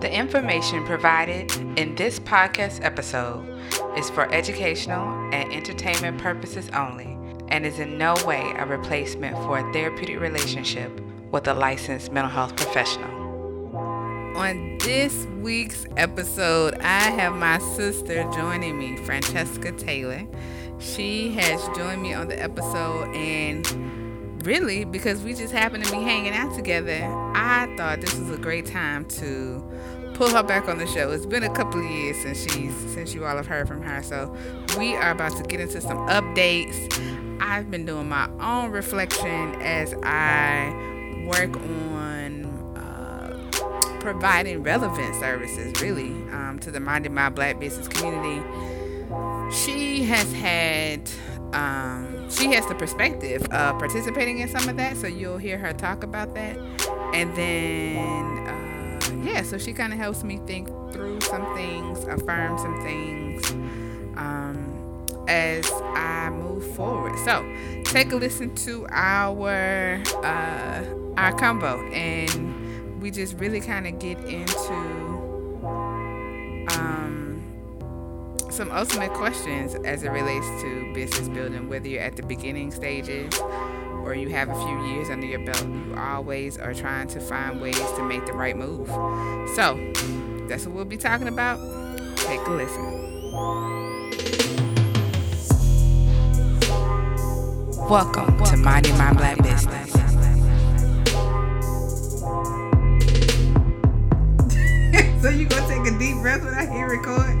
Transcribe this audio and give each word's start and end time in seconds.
The 0.00 0.14
information 0.14 0.84
provided 0.84 1.50
in 1.76 1.96
this 1.96 2.20
podcast 2.20 2.84
episode 2.84 3.44
is 3.96 4.08
for 4.08 4.32
educational 4.32 5.08
and 5.34 5.52
entertainment 5.52 6.18
purposes 6.18 6.70
only 6.72 7.18
and 7.48 7.66
is 7.66 7.80
in 7.80 7.98
no 7.98 8.14
way 8.24 8.52
a 8.58 8.64
replacement 8.64 9.36
for 9.38 9.58
a 9.58 9.72
therapeutic 9.72 10.20
relationship 10.20 10.92
with 11.32 11.48
a 11.48 11.54
licensed 11.54 12.12
mental 12.12 12.30
health 12.30 12.54
professional. 12.54 13.10
On 14.36 14.78
this 14.78 15.26
week's 15.40 15.84
episode, 15.96 16.74
I 16.78 17.10
have 17.10 17.34
my 17.34 17.58
sister 17.58 18.22
joining 18.32 18.78
me, 18.78 18.98
Francesca 18.98 19.72
Taylor. 19.72 20.28
She 20.78 21.32
has 21.32 21.60
joined 21.76 22.02
me 22.02 22.14
on 22.14 22.28
the 22.28 22.40
episode, 22.40 23.12
and 23.16 24.46
really, 24.46 24.84
because 24.84 25.22
we 25.22 25.34
just 25.34 25.52
happen 25.52 25.82
to 25.82 25.90
be 25.90 26.00
hanging 26.00 26.34
out 26.34 26.54
together, 26.54 27.02
I 27.34 27.74
thought 27.76 28.00
this 28.00 28.14
was 28.16 28.30
a 28.30 28.38
great 28.38 28.66
time 28.66 29.04
to 29.06 29.68
pull 30.18 30.28
her 30.30 30.42
back 30.42 30.68
on 30.68 30.78
the 30.78 30.86
show. 30.86 31.12
It's 31.12 31.24
been 31.24 31.44
a 31.44 31.54
couple 31.54 31.80
of 31.80 31.88
years 31.88 32.16
since 32.16 32.42
she's 32.42 32.74
since 32.92 33.14
you 33.14 33.24
all 33.24 33.36
have 33.36 33.46
heard 33.46 33.68
from 33.68 33.80
her, 33.82 34.02
so 34.02 34.36
we 34.76 34.96
are 34.96 35.12
about 35.12 35.36
to 35.36 35.44
get 35.44 35.60
into 35.60 35.80
some 35.80 35.98
updates. 36.08 36.76
I've 37.40 37.70
been 37.70 37.86
doing 37.86 38.08
my 38.08 38.28
own 38.40 38.72
reflection 38.72 39.54
as 39.62 39.94
I 40.02 40.70
work 41.28 41.56
on 41.56 42.46
uh, 42.76 43.48
providing 44.00 44.64
relevant 44.64 45.14
services, 45.14 45.80
really, 45.80 46.10
um, 46.32 46.58
to 46.62 46.72
the 46.72 46.80
Minding 46.80 47.14
My 47.14 47.28
Black 47.28 47.60
business 47.60 47.86
community. 47.86 48.42
She 49.54 50.02
has 50.02 50.32
had 50.32 51.08
um, 51.52 52.28
she 52.28 52.52
has 52.54 52.66
the 52.66 52.74
perspective 52.74 53.42
of 53.44 53.78
participating 53.78 54.40
in 54.40 54.48
some 54.48 54.68
of 54.68 54.76
that, 54.78 54.96
so 54.96 55.06
you'll 55.06 55.38
hear 55.38 55.58
her 55.58 55.72
talk 55.72 56.02
about 56.02 56.34
that. 56.34 56.58
And 57.14 57.34
then, 57.36 58.37
so 59.48 59.56
she 59.58 59.72
kind 59.72 59.92
of 59.92 59.98
helps 59.98 60.22
me 60.22 60.36
think 60.46 60.68
through 60.92 61.20
some 61.22 61.54
things, 61.54 62.04
affirm 62.04 62.58
some 62.58 62.82
things 62.82 63.50
um, 64.16 65.06
as 65.26 65.70
I 65.94 66.30
move 66.30 66.64
forward. 66.74 67.18
So 67.24 67.44
take 67.84 68.12
a 68.12 68.16
listen 68.16 68.54
to 68.56 68.86
our 68.90 70.02
uh, 70.22 70.84
our 71.16 71.32
combo, 71.38 71.80
and 71.92 73.00
we 73.00 73.10
just 73.10 73.38
really 73.38 73.60
kind 73.60 73.86
of 73.86 73.98
get 73.98 74.18
into. 74.24 75.18
Um, 76.70 77.42
some 78.50 78.70
ultimate 78.72 79.12
questions 79.12 79.76
as 79.84 80.02
it 80.02 80.10
relates 80.10 80.46
to 80.62 80.92
business 80.92 81.28
building, 81.28 81.68
whether 81.68 81.86
you're 81.86 82.02
at 82.02 82.16
the 82.16 82.22
beginning 82.24 82.72
stages 82.72 83.32
or 84.08 84.14
you 84.14 84.30
have 84.30 84.48
a 84.48 84.54
few 84.54 84.86
years 84.86 85.10
under 85.10 85.26
your 85.26 85.40
belt, 85.40 85.68
you 85.68 85.94
always 85.94 86.56
are 86.56 86.72
trying 86.72 87.06
to 87.06 87.20
find 87.20 87.60
ways 87.60 87.78
to 87.92 88.02
make 88.02 88.24
the 88.24 88.32
right 88.32 88.56
move. 88.56 88.88
So, 89.54 89.78
that's 90.48 90.64
what 90.64 90.74
we'll 90.74 90.86
be 90.86 90.96
talking 90.96 91.28
about. 91.28 91.58
Take 92.16 92.40
a 92.46 92.50
listen. 92.50 92.94
Welcome, 97.86 98.42
to 98.44 98.56
Minding 98.56 98.96
My 98.96 99.12
Black 99.12 99.36
Business. 99.42 99.92
so 105.22 105.28
you 105.28 105.46
gonna 105.46 105.68
take 105.68 105.92
a 105.92 105.98
deep 105.98 106.16
breath 106.22 106.42
when 106.42 106.54
I 106.54 106.64
hit 106.64 106.84
record? 106.84 107.34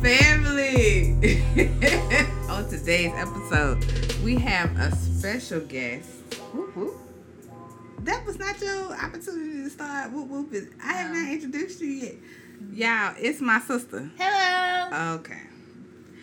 family. 0.00 1.12
On 2.48 2.66
today's 2.70 3.12
episode, 3.16 3.84
we 4.24 4.36
have 4.36 4.74
a 4.78 4.96
special 5.20 5.60
guest. 5.60 6.08
Whoop, 6.54 6.74
whoop. 6.74 6.96
That 8.04 8.24
was 8.24 8.38
not 8.38 8.58
your 8.58 8.94
opportunity 8.94 9.64
to 9.64 9.68
start. 9.68 10.10
Whoop, 10.12 10.28
whoop. 10.28 10.54
I 10.82 10.92
have 10.94 11.14
not 11.14 11.30
introduced 11.30 11.78
you 11.82 11.88
yet. 11.88 12.14
Y'all, 12.72 13.14
it's 13.18 13.42
my 13.42 13.60
sister. 13.60 14.10
Hello. 14.16 15.16
Okay. 15.16 15.42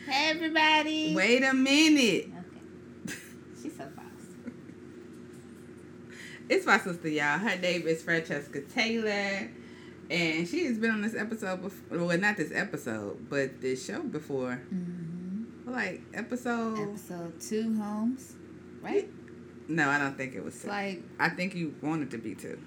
Hey, 0.08 0.32
everybody. 0.32 1.14
Wait 1.16 1.44
a 1.44 1.54
minute. 1.54 2.32
Okay. 3.06 3.16
She's 3.62 3.78
so 3.78 3.84
fast. 3.84 4.56
It's 6.50 6.66
my 6.66 6.80
sister, 6.80 7.10
y'all. 7.10 7.38
Her 7.38 7.56
name 7.60 7.86
is 7.88 8.02
Francesca 8.02 8.62
Taylor. 8.62 9.52
And 10.10 10.48
she 10.48 10.66
has 10.66 10.80
been 10.80 10.90
on 10.90 11.02
this 11.04 11.14
episode 11.14 11.62
before. 11.62 12.00
Well, 12.00 12.18
not 12.18 12.38
this 12.38 12.52
episode, 12.52 13.30
but 13.30 13.62
this 13.62 13.86
show 13.86 14.02
before. 14.02 14.60
Mm-hmm. 14.74 15.72
Like 15.72 16.02
episode. 16.16 16.80
Episode 16.80 17.40
two, 17.40 17.76
Holmes. 17.76 18.37
Right? 18.88 19.10
No, 19.68 19.90
I 19.90 20.00
don't 20.00 20.16
think 20.16 20.34
it 20.34 20.44
was 20.44 20.62
two. 20.62 20.70
like. 20.70 21.04
I 21.20 21.28
think 21.28 21.54
you 21.56 21.76
wanted 21.82 22.12
to 22.12 22.18
be 22.18 22.36
two. 22.36 22.58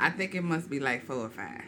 I 0.00 0.10
think 0.10 0.34
it 0.34 0.42
must 0.42 0.68
be 0.68 0.80
like 0.80 1.04
four 1.06 1.16
or 1.16 1.28
five. 1.28 1.62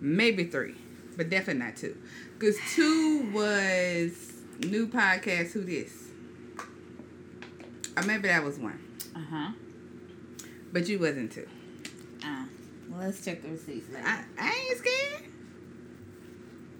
Maybe 0.00 0.44
three. 0.44 0.74
But 1.16 1.30
definitely 1.30 1.62
not 1.64 1.76
two. 1.76 1.96
Because 2.38 2.56
two 2.74 3.30
was 3.32 4.32
new 4.60 4.88
podcast, 4.88 5.52
Who 5.52 5.62
This? 5.62 5.92
Or 7.96 8.02
maybe 8.02 8.28
that 8.28 8.42
was 8.42 8.58
one. 8.58 8.80
Uh 9.14 9.20
huh. 9.30 9.52
But 10.72 10.88
you 10.88 10.98
wasn't 10.98 11.30
two. 11.30 11.48
Uh, 12.24 12.46
well, 12.88 13.00
let's 13.00 13.24
check 13.24 13.42
the 13.42 13.50
receipts 13.50 13.92
later. 13.92 14.06
I, 14.06 14.24
I 14.38 14.66
ain't 14.68 14.78
scared. 14.78 15.30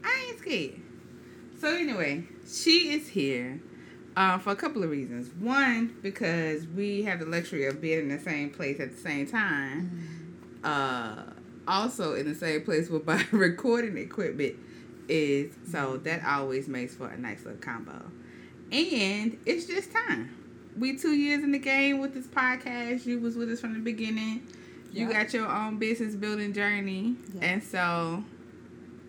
I 0.05 0.27
ain't 0.29 0.39
scared. 0.41 0.81
So 1.61 1.69
anyway, 1.77 2.25
she 2.49 2.93
is 2.93 3.09
here 3.09 3.61
uh, 4.17 4.39
for 4.39 4.51
a 4.51 4.57
couple 4.57 4.83
of 4.83 4.91
reasons. 4.91 5.31
One, 5.41 5.97
because 6.03 6.67
we 6.67 7.03
have 7.05 7.21
the 7.21 7.27
luxury 7.27 7.67
of 7.67 7.81
being 7.81 8.01
in 8.01 8.09
the 8.09 8.19
same 8.19 8.51
place 8.51 8.81
at 8.81 8.91
the 8.95 9.01
same 9.01 9.27
time. 9.27 10.09
Uh, 10.65 11.23
also 11.69 12.15
in 12.15 12.27
the 12.29 12.35
same 12.35 12.63
place 12.63 12.91
where 12.91 13.01
my 13.05 13.25
recording 13.33 13.97
equipment 13.97 14.57
is. 15.09 15.53
So 15.71 15.97
that 15.99 16.25
always 16.25 16.69
makes 16.69 16.95
for 16.95 17.09
a 17.09 17.17
nice 17.19 17.45
little 17.45 17.61
combo. 17.61 18.11
And 18.73 19.39
it's 19.47 19.67
just 19.67 19.93
time. 19.93 20.37
We 20.79 20.97
two 20.97 21.13
years 21.15 21.43
in 21.43 21.51
the 21.53 21.59
game 21.59 21.99
with 21.99 22.15
this 22.15 22.27
podcast. 22.27 23.05
You 23.07 23.19
was 23.21 23.37
with 23.37 23.51
us 23.51 23.61
from 23.61 23.73
the 23.75 23.81
beginning. 23.81 24.47
You 24.93 25.07
Yeah. 25.09 25.23
got 25.25 25.33
your 25.35 25.49
own 25.49 25.79
business 25.79 26.15
building 26.15 26.53
journey. 26.53 27.17
Yeah. 27.35 27.45
And 27.45 27.63
so 27.63 28.25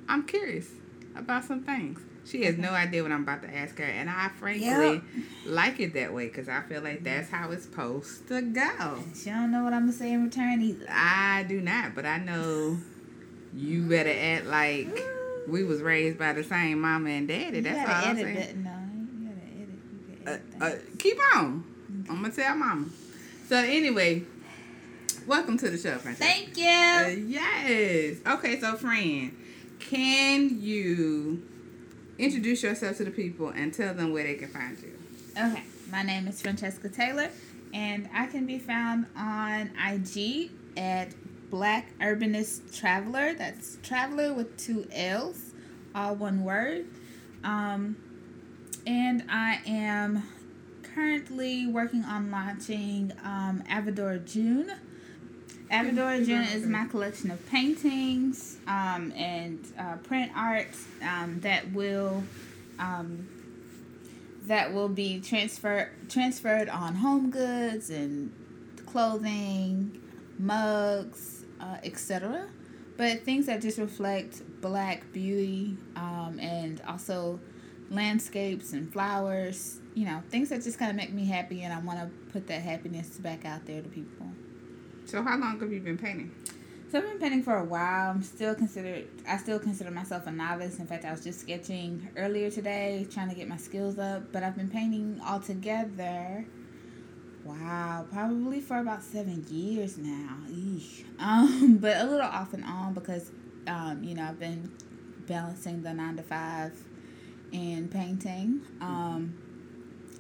I'm 0.08 0.24
curious 0.24 0.70
about 1.16 1.44
some 1.46 1.62
things. 1.64 2.00
She 2.26 2.44
has 2.46 2.58
no 2.58 2.72
idea 2.72 3.02
what 3.04 3.12
I'm 3.12 3.24
about 3.24 3.42
to 3.44 3.54
ask 3.56 3.78
her. 3.80 3.84
And 3.84 4.10
I 4.10 4.30
frankly 4.40 4.66
Yeah. 4.68 5.00
like 5.46 5.80
it 5.80 5.94
that 5.96 6.14
way 6.14 6.28
because 6.28 6.48
I 6.48 6.62
feel 6.62 6.82
like 6.82 7.04
that's 7.04 7.30
how 7.30 7.52
it's 7.52 7.64
supposed 7.64 8.28
to 8.28 8.42
go. 8.42 9.04
She 9.16 9.30
don't 9.32 9.52
know 9.52 9.64
what 9.64 9.74
I'm 9.74 9.82
gonna 9.88 9.94
say 9.94 10.14
in 10.14 10.24
return 10.24 10.62
either. 10.62 10.86
I 10.90 11.44
do 11.50 11.60
not, 11.62 11.96
but 11.96 12.06
I 12.06 12.18
know 12.18 12.78
you 13.56 13.82
better 13.84 14.14
act 14.16 14.46
like 14.46 14.88
we 15.48 15.64
was 15.64 15.82
raised 15.82 16.18
by 16.20 16.34
the 16.34 16.44
same 16.44 16.80
mama 16.82 17.10
and 17.10 17.28
daddy. 17.28 17.58
You 17.58 17.64
That's 17.64 17.90
all 17.90 18.10
I'm 18.12 18.16
saying. 18.16 18.36
that. 18.36 18.56
No, 18.58 18.72
you 19.20 19.28
gotta 19.28 19.42
edit. 19.58 19.70
You 20.08 20.16
Uh, 20.22 20.26
gotta 20.26 20.32
edit 20.32 20.44
uh, 20.62 20.70
that. 20.92 21.00
keep 21.00 21.18
on. 21.36 21.64
I'm 22.10 22.22
gonna 22.22 22.30
tell 22.32 22.56
mama. 22.56 22.86
So 23.50 23.58
anyway, 23.58 24.24
welcome 25.28 25.58
to 25.58 25.70
the 25.70 25.78
show, 25.78 25.98
Francesca. 25.98 26.24
Thank 26.24 26.56
you. 26.58 26.66
Uh, 26.68 27.28
yes. 27.28 28.18
Okay, 28.26 28.60
so 28.60 28.76
friend, 28.78 29.36
can 29.80 30.62
you 30.62 31.42
introduce 32.22 32.62
yourself 32.62 32.98
to 32.98 33.04
the 33.04 33.12
people 33.12 33.50
and 33.50 33.74
tell 33.74 33.94
them 33.94 34.14
where 34.14 34.24
they 34.24 34.36
can 34.36 34.50
find 34.50 34.78
you? 34.80 34.94
Okay, 35.32 35.64
my 35.92 36.04
name 36.04 36.28
is 36.28 36.40
Francesca 36.42 36.88
Taylor, 36.88 37.30
and 37.74 38.08
I 38.14 38.28
can 38.28 38.46
be 38.46 38.60
found 38.60 39.08
on 39.18 39.72
IG 39.76 40.52
at 40.78 41.10
Black 41.50 41.98
Urbanist 42.00 42.78
Traveller. 42.78 43.34
That's 43.34 43.78
Traveller 43.82 44.34
with 44.34 44.56
two 44.58 44.88
L's, 44.92 45.52
all 45.96 46.16
one 46.16 46.44
word. 46.44 46.86
Um, 47.44 47.98
and 48.86 49.24
I 49.28 49.60
am 49.66 50.24
currently 50.84 51.66
working 51.66 52.04
on 52.04 52.30
launching 52.30 53.14
um, 53.24 53.64
Avador 53.68 54.24
June. 54.26 54.72
Avador 55.72 56.26
June 56.26 56.44
is 56.44 56.66
my 56.66 56.86
collection 56.86 57.32
of 57.32 57.46
paintings 57.50 58.58
um, 58.68 59.14
and 59.16 59.66
uh, 59.80 59.96
print 60.04 60.30
art 60.36 60.68
um, 61.02 61.40
that 61.42 61.72
will 61.72 62.24
um, 62.78 63.26
that 64.48 64.74
will 64.74 64.90
be 64.90 65.22
transfer 65.22 65.90
transferred 66.10 66.68
on 66.68 66.96
home 66.96 67.30
goods 67.32 67.90
and 67.90 68.34
clothing, 68.86 70.02
mugs, 70.38 71.46
uh, 71.62 71.78
etc. 71.84 72.50
But 72.98 73.24
things 73.24 73.46
that 73.46 73.62
just 73.62 73.78
reflect 73.78 74.42
black 74.60 75.14
beauty 75.14 75.78
um, 75.96 76.38
and 76.42 76.82
also 76.86 77.40
landscapes 77.90 78.74
and 78.74 78.92
flowers. 78.92 79.78
You 79.94 80.06
know, 80.06 80.22
things 80.30 80.50
that 80.50 80.64
just 80.64 80.78
kind 80.78 80.92
of 80.92 80.98
make 80.98 81.14
me 81.14 81.26
happy, 81.26 81.64
and 81.64 81.74
I 81.74 81.80
want 81.80 82.00
to 82.00 82.10
put 82.34 82.48
that 82.48 82.62
happiness 82.62 83.08
back 83.18 83.46
out 83.46 83.66
there 83.66 83.82
to 83.82 83.88
people. 83.88 84.28
So 85.12 85.22
how 85.22 85.38
long 85.38 85.60
have 85.60 85.74
you 85.74 85.82
been 85.82 85.98
painting? 85.98 86.32
So 86.90 87.00
I've 87.00 87.04
been 87.04 87.20
painting 87.20 87.44
for 87.44 87.58
a 87.58 87.66
while. 87.66 88.12
I'm 88.12 88.24
still 88.24 88.56
considered. 88.56 89.10
I 89.28 89.36
still 89.36 89.60
consider 89.60 89.92
myself 89.92 90.26
a 90.26 90.32
novice. 90.32 90.80
In 90.80 90.88
fact, 90.88 91.04
I 91.04 91.12
was 91.12 91.22
just 91.22 91.42
sketching 91.42 92.08
earlier 92.16 92.50
today, 92.50 93.06
trying 93.12 93.28
to 93.28 93.36
get 93.36 93.50
my 93.50 93.58
skills 93.58 94.00
up. 94.00 94.32
But 94.32 94.44
I've 94.44 94.56
been 94.56 94.70
painting 94.70 95.20
altogether 95.22 96.46
Wow, 97.44 98.06
probably 98.10 98.62
for 98.62 98.78
about 98.78 99.04
seven 99.04 99.46
years 99.50 99.98
now. 99.98 100.38
Eesh. 100.50 101.04
Um, 101.20 101.78
but 101.82 101.98
a 101.98 102.06
little 102.06 102.22
off 102.22 102.54
and 102.54 102.64
on 102.64 102.94
because, 102.94 103.32
um, 103.68 104.04
you 104.04 104.16
know, 104.16 104.24
I've 104.24 104.40
been 104.40 104.72
balancing 105.28 105.82
the 105.82 105.94
nine 105.94 106.16
to 106.18 106.24
five 106.24 106.72
and 107.52 107.92
painting. 107.92 108.62
Um, 108.80 109.34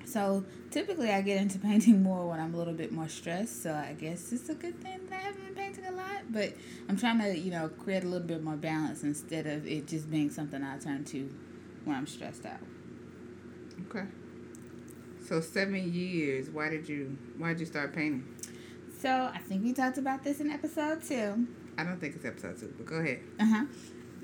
so 0.03 0.43
typically 0.71 1.11
I 1.11 1.21
get 1.21 1.41
into 1.41 1.59
painting 1.69 2.01
more 2.01 2.27
when 2.27 2.39
I'm 2.39 2.53
a 2.53 2.57
little 2.57 2.73
bit 2.73 2.91
more 2.91 3.07
stressed. 3.07 3.61
So 3.61 3.73
I 3.73 3.93
guess 3.93 4.31
it's 4.31 4.49
a 4.49 4.55
good 4.55 4.81
thing 4.81 4.99
that 5.09 5.19
I 5.19 5.23
haven't 5.23 5.45
been 5.45 5.55
painting 5.55 5.85
a 5.85 5.91
lot. 5.91 6.31
But 6.31 6.53
I'm 6.89 6.97
trying 6.97 7.19
to, 7.19 7.37
you 7.37 7.51
know, 7.51 7.69
create 7.69 8.03
a 8.03 8.07
little 8.07 8.27
bit 8.27 8.43
more 8.43 8.55
balance 8.55 9.03
instead 9.03 9.45
of 9.45 9.67
it 9.67 9.87
just 9.87 10.09
being 10.09 10.29
something 10.29 10.63
I 10.63 10.77
turn 10.77 11.03
to 11.05 11.29
when 11.85 11.95
I'm 11.95 12.07
stressed 12.07 12.45
out. 12.45 12.59
Okay. 13.87 14.07
So 15.27 15.41
seven 15.41 15.93
years. 15.93 16.49
Why 16.49 16.69
did 16.69 16.89
you 16.89 17.17
Why 17.37 17.49
did 17.49 17.59
you 17.59 17.65
start 17.65 17.93
painting? 17.93 18.25
So 18.99 19.31
I 19.33 19.39
think 19.39 19.63
we 19.63 19.73
talked 19.73 19.97
about 19.97 20.23
this 20.23 20.39
in 20.39 20.51
episode 20.51 21.03
two. 21.03 21.47
I 21.77 21.83
don't 21.83 21.99
think 21.99 22.15
it's 22.15 22.25
episode 22.25 22.59
two, 22.59 22.73
but 22.77 22.85
go 22.85 22.97
ahead. 22.97 23.19
Uh 23.39 23.45
huh. 23.45 23.65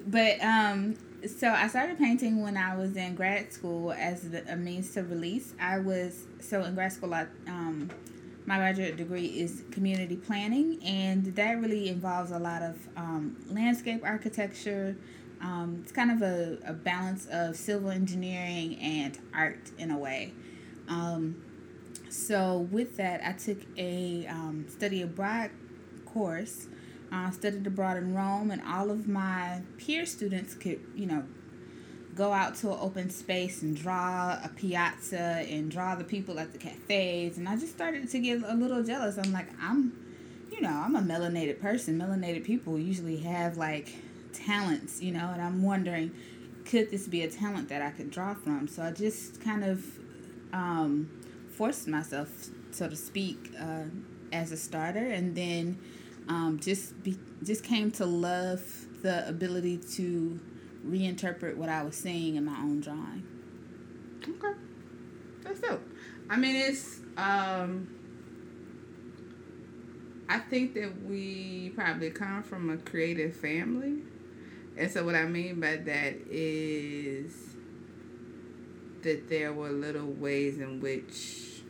But 0.06 0.42
um, 0.44 0.96
so 1.26 1.50
I 1.50 1.68
started 1.68 1.98
painting 1.98 2.44
when 2.44 2.58
I 2.58 2.76
was 2.76 2.96
in 2.96 3.16
grad 3.16 3.52
school 3.52 3.92
as 3.92 4.30
the, 4.30 4.52
a 4.52 4.56
means 4.56 4.94
to 4.94 5.04
release. 5.04 5.54
I 5.60 5.80
was 5.80 6.26
so 6.40 6.64
in 6.64 6.76
grad 6.76 6.94
school. 6.94 7.14
I 7.14 7.28
um, 7.48 7.90
my 8.46 8.58
graduate 8.58 8.96
degree 8.96 9.26
is 9.26 9.64
community 9.72 10.16
planning, 10.16 10.82
and 10.84 11.26
that 11.36 11.60
really 11.60 11.90
involves 11.90 12.32
a 12.32 12.40
lot 12.40 12.62
of 12.62 12.76
um, 12.96 13.36
landscape 13.50 14.02
architecture. 14.06 14.96
Um, 15.42 15.80
it's 15.84 15.92
kind 15.92 16.12
of 16.12 16.22
a, 16.22 16.58
a 16.66 16.74
balance 16.74 17.28
of 17.28 17.56
civil 17.58 17.90
engineering 17.90 18.78
and 18.80 19.20
art 19.34 19.72
in 19.78 19.92
a 19.92 19.98
way. 19.98 20.34
Um, 20.88 21.44
so 22.10 22.68
with 22.72 22.96
that, 22.98 23.22
I 23.24 23.34
took 23.34 23.58
a 23.78 24.26
um, 24.28 24.66
study 24.70 25.02
abroad 25.02 25.52
course. 26.06 26.68
Uh, 27.10 27.32
studied 27.32 27.66
abroad 27.66 27.96
in 27.96 28.14
Rome, 28.14 28.52
and 28.52 28.62
all 28.68 28.92
of 28.92 29.08
my 29.08 29.62
peer 29.78 30.06
students 30.06 30.54
could, 30.54 30.82
you 30.94 31.06
know, 31.06 31.24
go 32.16 32.34
out 32.34 32.56
to 32.56 32.72
an 32.72 32.78
open 32.82 33.10
space 33.10 33.62
and 33.62 33.78
draw 33.78 34.38
a 34.44 34.50
piazza 34.50 35.18
and 35.18 35.72
draw 35.72 35.96
the 35.96 36.04
people 36.04 36.38
at 36.38 36.52
the 36.52 36.58
cafes. 36.58 37.38
And 37.38 37.48
I 37.48 37.56
just 37.56 37.74
started 37.74 38.10
to 38.10 38.20
get 38.20 38.42
a 38.44 38.54
little 38.54 38.84
jealous. 38.84 39.18
I'm 39.18 39.32
like, 39.32 39.48
I'm, 39.62 39.94
you 40.52 40.60
know, 40.60 40.70
I'm 40.70 40.96
a 40.96 41.02
melanated 41.02 41.62
person. 41.62 41.98
Melanated 41.98 42.44
people 42.44 42.78
usually 42.78 43.18
have 43.18 43.56
like 43.56 43.94
talents, 44.34 45.02
you 45.02 45.12
know, 45.14 45.30
and 45.32 45.42
I'm 45.42 45.64
wondering, 45.64 46.12
could 46.66 46.92
this 46.92 47.08
be 47.08 47.22
a 47.22 47.30
talent 47.30 47.70
that 47.70 47.82
I 47.82 47.92
could 47.92 48.12
draw 48.12 48.34
from? 48.34 48.68
So 48.68 48.84
I 48.84 48.92
just 48.92 49.42
kind 49.42 49.64
of 49.64 49.86
um, 50.52 51.10
forced 51.52 51.88
myself, 51.88 52.50
so 52.72 52.90
to 52.90 52.96
speak, 52.96 53.52
uh, 53.60 53.84
as 54.34 54.52
a 54.52 54.58
starter, 54.58 55.06
and 55.06 55.36
then 55.36 55.78
um, 56.28 56.60
just 56.62 57.02
be, 57.04 57.18
just 57.44 57.64
came 57.64 57.92
to 57.92 58.06
love 58.06 58.62
the 59.02 59.28
ability 59.28 59.78
to 59.96 60.40
reinterpret 60.86 61.56
what 61.56 61.70
I 61.70 61.84
was 61.84 61.96
seeing 61.96 62.36
in 62.36 62.46
my 62.46 62.58
own 62.58 62.82
drawing. 62.82 63.24
Okay, 64.24 64.60
that's 65.44 65.60
dope. 65.60 65.82
I 66.30 66.38
mean, 66.38 66.56
it's 66.56 67.00
um, 67.16 67.88
I 70.28 70.40
think 70.40 70.74
that 70.74 71.04
we 71.04 71.72
probably 71.76 72.10
come 72.12 72.44
from 72.44 72.70
a 72.70 72.78
creative 72.78 73.36
family, 73.36 74.00
and 74.78 74.92
so 74.92 75.06
what 75.06 75.16
I 75.16 75.26
mean 75.26 75.60
by 75.60 75.78
that 75.78 76.16
is 76.30 77.34
that 79.04 79.30
there 79.30 79.54
were 79.54 79.70
little 79.70 80.08
ways 80.08 80.60
in 80.60 80.82
which 80.82 81.62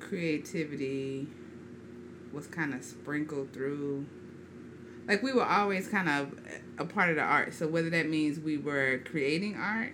creativity 0.00 1.28
was 2.36 2.46
kind 2.46 2.74
of 2.74 2.84
sprinkled 2.84 3.52
through 3.52 4.06
like 5.08 5.22
we 5.22 5.32
were 5.32 5.44
always 5.44 5.88
kind 5.88 6.08
of 6.08 6.38
a 6.78 6.84
part 6.84 7.10
of 7.10 7.16
the 7.16 7.22
art 7.22 7.54
so 7.54 7.66
whether 7.66 7.90
that 7.90 8.08
means 8.08 8.38
we 8.38 8.56
were 8.56 9.00
creating 9.04 9.56
art 9.56 9.92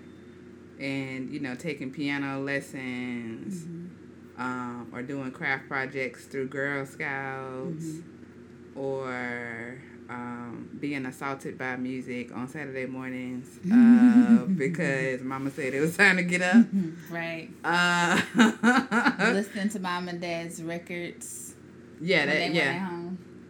and 0.81 1.31
you 1.31 1.41
know 1.41 1.55
taking 1.55 1.91
piano 1.91 2.41
lessons 2.41 3.65
mm-hmm. 3.65 4.43
um, 4.43 4.91
or 4.93 5.03
doing 5.03 5.31
craft 5.31 5.69
projects 5.69 6.25
through 6.25 6.49
girl 6.49 6.85
scouts 6.85 7.85
mm-hmm. 7.85 8.79
or 8.79 9.81
um, 10.12 10.69
being 10.79 11.06
assaulted 11.06 11.56
by 11.56 11.77
music 11.77 12.35
on 12.35 12.49
Saturday 12.49 12.87
mornings 12.87 13.49
uh, 13.73 14.44
because 14.47 15.23
Mama 15.23 15.50
said 15.50 15.75
it 15.75 15.81
was 15.81 15.97
time 15.97 16.17
to 16.17 16.23
get 16.23 16.43
up. 16.43 16.67
right. 17.11 17.49
Uh, 17.65 18.21
Listening 19.33 19.69
to 19.71 19.81
mom 19.81 20.09
and 20.09 20.21
dad's 20.21 20.62
records. 20.62 21.51
Yeah, 22.00 22.27
that 22.27 22.55
yeah. 22.55 23.00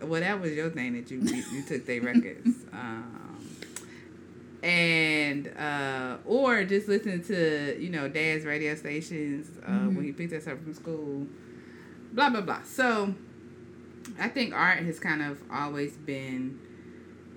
Well, 0.02 0.20
that 0.20 0.40
was 0.40 0.52
your 0.52 0.70
thing 0.70 0.94
that 0.94 1.10
you 1.10 1.20
you, 1.20 1.44
you 1.52 1.62
took 1.62 1.86
their 1.86 2.00
records. 2.00 2.48
Um, 2.72 3.22
and 4.62 5.48
uh, 5.58 6.16
or 6.24 6.64
just 6.64 6.88
listen 6.88 7.22
to 7.24 7.76
you 7.78 7.90
know 7.90 8.08
dad's 8.08 8.44
radio 8.44 8.74
stations 8.74 9.50
uh, 9.66 9.70
mm-hmm. 9.70 9.96
when 9.96 10.04
he 10.04 10.12
picked 10.12 10.32
us 10.32 10.46
up 10.46 10.62
from 10.62 10.72
school. 10.72 11.26
Blah 12.12 12.30
blah 12.30 12.40
blah. 12.40 12.62
So 12.62 13.14
I 14.18 14.28
think 14.28 14.54
art 14.54 14.78
has 14.78 14.98
kind 14.98 15.22
of 15.22 15.42
always 15.52 15.96
been 15.96 16.58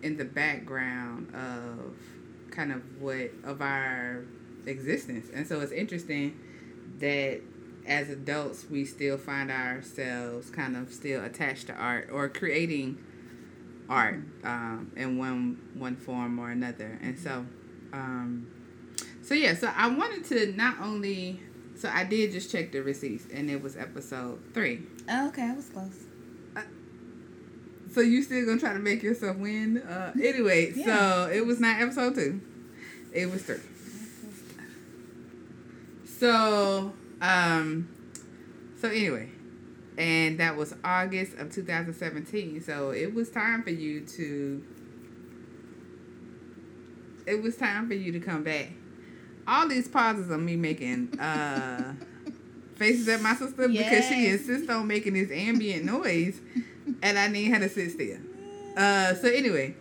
in 0.03 0.17
the 0.17 0.25
background 0.25 1.33
of 1.35 1.95
kind 2.51 2.71
of 2.71 2.81
what 3.01 3.31
of 3.43 3.61
our 3.61 4.23
existence. 4.65 5.27
And 5.33 5.47
so 5.47 5.59
it's 5.61 5.71
interesting 5.71 6.39
that 6.99 7.41
as 7.87 8.09
adults 8.09 8.65
we 8.69 8.85
still 8.85 9.17
find 9.17 9.51
ourselves 9.51 10.49
kind 10.49 10.75
of 10.75 10.91
still 10.91 11.23
attached 11.23 11.67
to 11.67 11.73
art 11.73 12.09
or 12.11 12.27
creating 12.29 12.97
art 13.87 14.19
um, 14.43 14.91
in 14.95 15.17
one 15.17 15.59
one 15.75 15.95
form 15.95 16.39
or 16.39 16.51
another. 16.51 16.99
And 17.01 17.17
so 17.17 17.45
um, 17.93 18.47
so 19.21 19.33
yeah, 19.33 19.55
so 19.55 19.71
I 19.75 19.87
wanted 19.87 20.25
to 20.25 20.53
not 20.53 20.79
only 20.81 21.39
so 21.75 21.89
I 21.89 22.03
did 22.03 22.31
just 22.31 22.51
check 22.51 22.71
the 22.71 22.81
receipts 22.81 23.25
and 23.33 23.49
it 23.49 23.61
was 23.61 23.75
episode 23.75 24.39
three. 24.53 24.83
Oh, 25.09 25.27
okay, 25.29 25.43
I 25.43 25.53
was 25.53 25.69
close. 25.69 26.03
So 27.95 28.01
you 28.01 28.21
still 28.23 28.45
gonna 28.45 28.59
try 28.59 28.73
to 28.73 28.79
make 28.79 29.01
yourself 29.03 29.37
win? 29.37 29.77
Uh, 29.77 30.11
anyway, 30.21 30.73
yeah. 30.75 30.85
so 30.85 31.31
it 31.31 31.45
was 31.45 31.61
not 31.61 31.81
episode 31.81 32.15
two. 32.15 32.41
It 33.13 33.31
was 33.31 33.43
three. 33.43 33.61
So, 36.19 36.91
um, 37.21 37.89
so 38.79 38.89
anyway, 38.89 39.29
and 39.97 40.39
that 40.39 40.55
was 40.55 40.75
August 40.83 41.37
of 41.37 41.51
2017. 41.51 42.61
So 42.61 42.91
it 42.91 43.13
was 43.13 43.29
time 43.29 43.63
for 43.63 43.71
you 43.71 44.01
to. 44.01 44.63
It 47.25 47.41
was 47.41 47.57
time 47.57 47.87
for 47.87 47.95
you 47.95 48.11
to 48.11 48.19
come 48.19 48.43
back. 48.43 48.69
All 49.47 49.67
these 49.67 49.87
pauses 49.87 50.29
of 50.29 50.39
me 50.39 50.55
making 50.55 51.19
uh, 51.19 51.93
faces 52.75 53.07
at 53.07 53.21
my 53.21 53.33
sister 53.35 53.67
yes. 53.67 53.89
because 53.89 54.07
she 54.07 54.27
insists 54.27 54.69
on 54.69 54.87
making 54.87 55.13
this 55.13 55.31
ambient 55.31 55.85
noise 55.85 56.39
and 57.01 57.17
I 57.17 57.27
need 57.27 57.51
her 57.51 57.59
to 57.59 57.69
sit 57.69 57.91
still. 57.91 58.17
Uh, 58.75 59.13
so 59.15 59.29
anyway, 59.29 59.75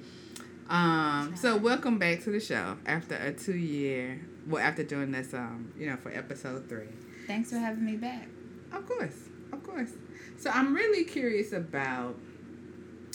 um, 0.68 1.35
so 1.37 1.56
welcome 1.56 1.99
back 1.99 2.23
to 2.25 2.30
the 2.30 2.40
show 2.40 2.76
after 2.87 3.16
a 3.16 3.32
two 3.32 3.56
year, 3.56 4.20
well, 4.47 4.62
after 4.62 4.82
doing 4.82 5.11
this, 5.11 5.35
um, 5.35 5.73
you 5.76 5.87
know, 5.87 5.97
for 5.97 6.11
episode 6.11 6.68
three. 6.68 6.88
Thanks 7.26 7.50
for 7.50 7.59
having 7.59 7.85
me 7.85 7.97
back. 7.97 8.28
Of 8.73 8.87
course, 8.87 9.16
of 9.52 9.62
course. 9.62 9.90
So 10.38 10.50
I'm 10.50 10.75
really 10.75 11.04
curious 11.04 11.52
about, 11.52 12.16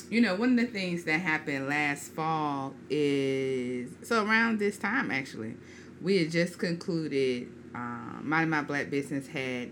you 0.09 0.21
know, 0.21 0.35
one 0.35 0.57
of 0.57 0.65
the 0.65 0.71
things 0.71 1.03
that 1.03 1.19
happened 1.19 1.67
last 1.67 2.11
fall 2.13 2.73
is 2.89 3.89
so 4.03 4.25
around 4.25 4.59
this 4.59 4.77
time 4.77 5.11
actually, 5.11 5.55
we 6.01 6.17
had 6.17 6.31
just 6.31 6.57
concluded. 6.57 7.49
Um, 7.75 8.21
Mind 8.23 8.49
My 8.49 8.63
Black 8.63 8.89
Business 8.89 9.27
had 9.27 9.71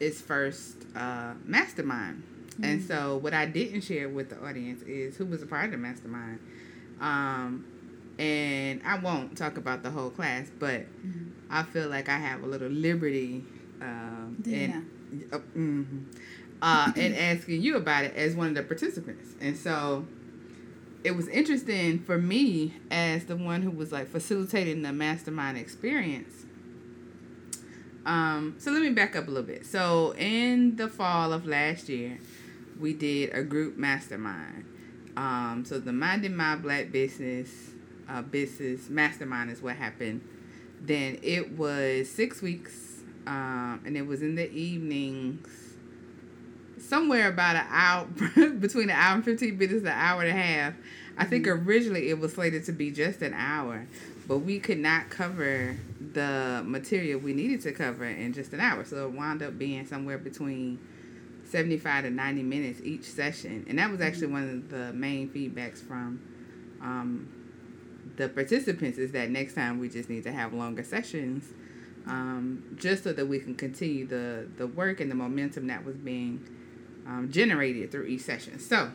its 0.00 0.18
first 0.18 0.76
uh, 0.96 1.34
mastermind 1.44 2.22
and 2.62 2.80
mm-hmm. 2.80 2.88
so, 2.88 3.16
what 3.18 3.34
I 3.34 3.46
didn't 3.46 3.82
share 3.82 4.08
with 4.08 4.30
the 4.30 4.44
audience 4.44 4.82
is 4.82 5.16
who 5.16 5.26
was 5.26 5.42
a 5.42 5.46
part 5.46 5.66
of 5.66 5.70
the 5.72 5.76
mastermind. 5.76 6.40
Um, 7.00 7.64
and 8.18 8.82
I 8.84 8.98
won't 8.98 9.38
talk 9.38 9.56
about 9.56 9.84
the 9.84 9.90
whole 9.90 10.10
class, 10.10 10.50
but 10.58 10.80
mm-hmm. 10.80 11.30
I 11.50 11.62
feel 11.62 11.88
like 11.88 12.08
I 12.08 12.18
have 12.18 12.42
a 12.42 12.46
little 12.46 12.68
liberty 12.68 13.44
um, 13.80 14.42
yeah. 14.44 14.56
in, 14.56 15.28
uh, 15.32 15.38
mm-hmm, 15.38 15.98
uh, 16.60 16.92
in 16.96 17.14
asking 17.14 17.62
you 17.62 17.76
about 17.76 18.04
it 18.04 18.14
as 18.14 18.34
one 18.34 18.48
of 18.48 18.54
the 18.54 18.62
participants. 18.62 19.34
And 19.40 19.56
so, 19.56 20.06
it 21.04 21.12
was 21.12 21.28
interesting 21.28 22.00
for 22.00 22.18
me 22.18 22.74
as 22.90 23.26
the 23.26 23.36
one 23.36 23.62
who 23.62 23.70
was 23.70 23.92
like 23.92 24.10
facilitating 24.10 24.82
the 24.82 24.92
mastermind 24.92 25.56
experience. 25.56 26.44
Um, 28.04 28.56
so 28.58 28.70
let 28.70 28.82
me 28.82 28.90
back 28.90 29.14
up 29.14 29.28
a 29.28 29.30
little 29.30 29.46
bit. 29.46 29.66
So 29.66 30.14
in 30.16 30.76
the 30.76 30.88
fall 30.88 31.32
of 31.32 31.46
last 31.46 31.88
year, 31.88 32.18
we 32.80 32.94
did 32.94 33.34
a 33.34 33.42
group 33.42 33.76
mastermind. 33.76 34.64
Um, 35.16 35.64
so 35.66 35.78
the 35.78 35.92
Minding 35.92 36.34
My 36.34 36.56
Black 36.56 36.90
Business 36.90 37.50
uh, 38.08 38.22
business 38.22 38.88
mastermind 38.88 39.50
is 39.50 39.60
what 39.60 39.76
happened. 39.76 40.22
Then 40.80 41.18
it 41.22 41.52
was 41.58 42.08
six 42.08 42.40
weeks, 42.40 42.87
um, 43.28 43.82
and 43.84 43.94
it 43.96 44.06
was 44.06 44.22
in 44.22 44.34
the 44.34 44.50
evenings 44.50 45.46
somewhere 46.80 47.28
about 47.28 47.56
an 47.56 47.66
hour 47.68 48.06
between 48.58 48.84
an 48.84 48.96
hour 48.96 49.16
and 49.16 49.24
15 49.24 49.58
minutes 49.58 49.82
an 49.82 49.88
hour 49.88 50.22
and 50.22 50.30
a 50.30 50.40
half 50.42 50.74
i 51.18 51.24
think 51.24 51.46
mm-hmm. 51.46 51.68
originally 51.68 52.08
it 52.08 52.18
was 52.18 52.32
slated 52.32 52.64
to 52.64 52.72
be 52.72 52.90
just 52.90 53.20
an 53.20 53.34
hour 53.34 53.86
but 54.26 54.38
we 54.38 54.58
could 54.58 54.78
not 54.78 55.10
cover 55.10 55.76
the 56.14 56.62
material 56.64 57.20
we 57.20 57.34
needed 57.34 57.60
to 57.60 57.72
cover 57.72 58.04
in 58.06 58.32
just 58.32 58.52
an 58.54 58.60
hour 58.60 58.84
so 58.84 59.06
it 59.06 59.12
wound 59.12 59.42
up 59.42 59.58
being 59.58 59.86
somewhere 59.86 60.16
between 60.16 60.78
75 61.44 62.04
to 62.04 62.10
90 62.10 62.42
minutes 62.42 62.80
each 62.82 63.04
session 63.04 63.66
and 63.68 63.78
that 63.78 63.90
was 63.90 64.00
actually 64.00 64.28
mm-hmm. 64.28 64.34
one 64.34 64.64
of 64.64 64.70
the 64.70 64.92
main 64.94 65.28
feedbacks 65.28 65.78
from 65.78 66.20
um, 66.80 67.28
the 68.16 68.28
participants 68.28 68.96
is 68.96 69.12
that 69.12 69.28
next 69.28 69.54
time 69.54 69.78
we 69.78 69.88
just 69.90 70.08
need 70.08 70.22
to 70.22 70.32
have 70.32 70.54
longer 70.54 70.82
sessions 70.82 71.52
um, 72.08 72.64
just 72.76 73.04
so 73.04 73.12
that 73.12 73.26
we 73.26 73.38
can 73.38 73.54
continue 73.54 74.06
the, 74.06 74.48
the 74.56 74.66
work 74.66 75.00
and 75.00 75.10
the 75.10 75.14
momentum 75.14 75.66
that 75.66 75.84
was 75.84 75.96
being 75.96 76.44
um, 77.06 77.30
generated 77.30 77.90
through 77.90 78.04
each 78.04 78.22
session. 78.22 78.58
So, 78.58 78.90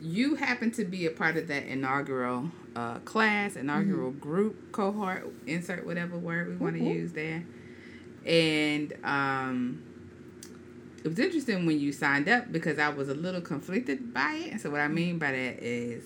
you 0.00 0.34
happen 0.34 0.72
to 0.72 0.84
be 0.84 1.06
a 1.06 1.10
part 1.10 1.36
of 1.36 1.46
that 1.46 1.64
inaugural 1.64 2.50
uh, 2.74 2.98
class, 3.00 3.54
inaugural 3.54 4.10
mm-hmm. 4.10 4.18
group, 4.18 4.72
cohort, 4.72 5.32
insert 5.46 5.86
whatever 5.86 6.18
word 6.18 6.48
we 6.48 6.56
want 6.56 6.74
to 6.74 6.82
mm-hmm. 6.82 6.90
use 6.90 7.12
there. 7.12 7.44
And 8.26 8.92
um, 9.04 9.82
it 11.04 11.08
was 11.08 11.18
interesting 11.18 11.66
when 11.66 11.78
you 11.78 11.92
signed 11.92 12.28
up 12.28 12.50
because 12.50 12.80
I 12.80 12.88
was 12.88 13.08
a 13.08 13.14
little 13.14 13.40
conflicted 13.40 14.12
by 14.12 14.50
it. 14.52 14.60
So, 14.60 14.70
what 14.70 14.80
I 14.80 14.88
mean 14.88 15.18
by 15.18 15.30
that 15.30 15.62
is, 15.62 16.02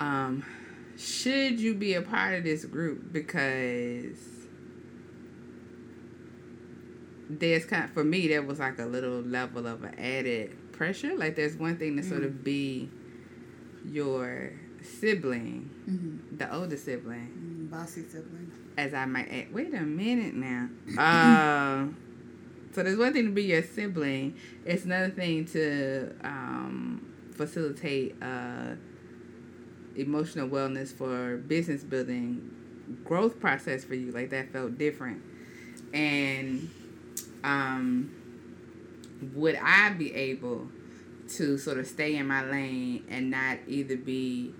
um, 0.00 0.44
should 0.98 1.60
you 1.60 1.74
be 1.74 1.94
a 1.94 2.02
part 2.02 2.34
of 2.34 2.44
this 2.44 2.64
group? 2.64 3.12
Because 3.12 4.18
there's 7.30 7.64
kind 7.64 7.84
of, 7.84 7.90
for 7.90 8.02
me, 8.02 8.26
there 8.26 8.42
was 8.42 8.58
like 8.58 8.80
a 8.80 8.84
little 8.84 9.20
level 9.20 9.68
of 9.68 9.84
an 9.84 9.94
added 9.96 10.72
pressure. 10.72 11.16
Like, 11.16 11.36
there's 11.36 11.56
one 11.56 11.76
thing 11.76 11.96
to 11.96 12.02
mm-hmm. 12.02 12.10
sort 12.10 12.24
of 12.24 12.32
mm. 12.32 12.44
be 12.44 12.90
your 13.86 14.52
sibling, 14.82 15.70
mm-hmm. 15.88 16.36
the 16.36 16.52
older 16.52 16.76
sibling, 16.76 17.68
mm, 17.68 17.70
bossy 17.70 18.02
sibling. 18.02 18.50
As 18.76 18.92
I 18.92 19.06
might 19.06 19.30
add. 19.30 19.54
Wait 19.54 19.72
a 19.74 19.80
minute 19.80 20.34
now. 20.34 20.68
uh, 20.98 21.86
so 22.74 22.82
there's 22.82 22.98
one 22.98 23.12
thing 23.12 23.26
to 23.26 23.32
be 23.32 23.44
your 23.44 23.62
sibling. 23.62 24.36
It's 24.64 24.84
another 24.84 25.10
thing 25.10 25.44
to 25.46 26.12
um, 26.24 27.06
facilitate 27.34 28.16
uh, 28.20 28.74
emotional 29.98 30.48
wellness 30.48 30.92
for 30.92 31.36
business 31.36 31.82
building 31.82 32.50
growth 33.04 33.40
process 33.40 33.84
for 33.84 33.94
you. 33.94 34.12
Like 34.12 34.30
that 34.30 34.52
felt 34.52 34.78
different. 34.78 35.22
And 35.92 36.70
um, 37.44 38.14
would 39.34 39.58
I 39.62 39.90
be 39.90 40.14
able 40.14 40.68
to 41.36 41.58
sort 41.58 41.78
of 41.78 41.86
stay 41.86 42.16
in 42.16 42.26
my 42.26 42.44
lane 42.44 43.04
and 43.08 43.30
not 43.30 43.58
either 43.66 43.96
be 43.96 44.54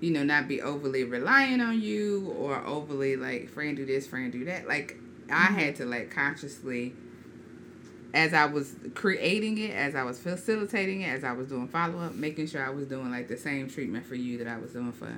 you 0.00 0.10
know, 0.10 0.22
not 0.22 0.46
be 0.48 0.60
overly 0.60 1.02
reliant 1.02 1.62
on 1.62 1.80
you 1.80 2.34
or 2.38 2.62
overly 2.66 3.16
like, 3.16 3.48
friend 3.48 3.74
do 3.74 3.86
this, 3.86 4.06
friend 4.06 4.30
do 4.30 4.44
that. 4.44 4.68
Like, 4.68 4.98
I 5.30 5.46
mm-hmm. 5.46 5.54
had 5.54 5.76
to 5.76 5.86
like 5.86 6.10
consciously, 6.10 6.94
as 8.14 8.32
I 8.32 8.46
was 8.46 8.76
creating 8.94 9.58
it, 9.58 9.72
as 9.72 9.96
I 9.96 10.04
was 10.04 10.20
facilitating 10.20 11.02
it, 11.02 11.08
as 11.08 11.24
I 11.24 11.32
was 11.32 11.48
doing 11.48 11.66
follow 11.66 11.98
up, 11.98 12.14
making 12.14 12.46
sure 12.46 12.64
I 12.64 12.70
was 12.70 12.86
doing 12.86 13.10
like 13.10 13.26
the 13.26 13.36
same 13.36 13.68
treatment 13.68 14.06
for 14.06 14.14
you 14.14 14.38
that 14.38 14.46
I 14.46 14.56
was 14.56 14.72
doing 14.72 14.92
for 14.92 15.12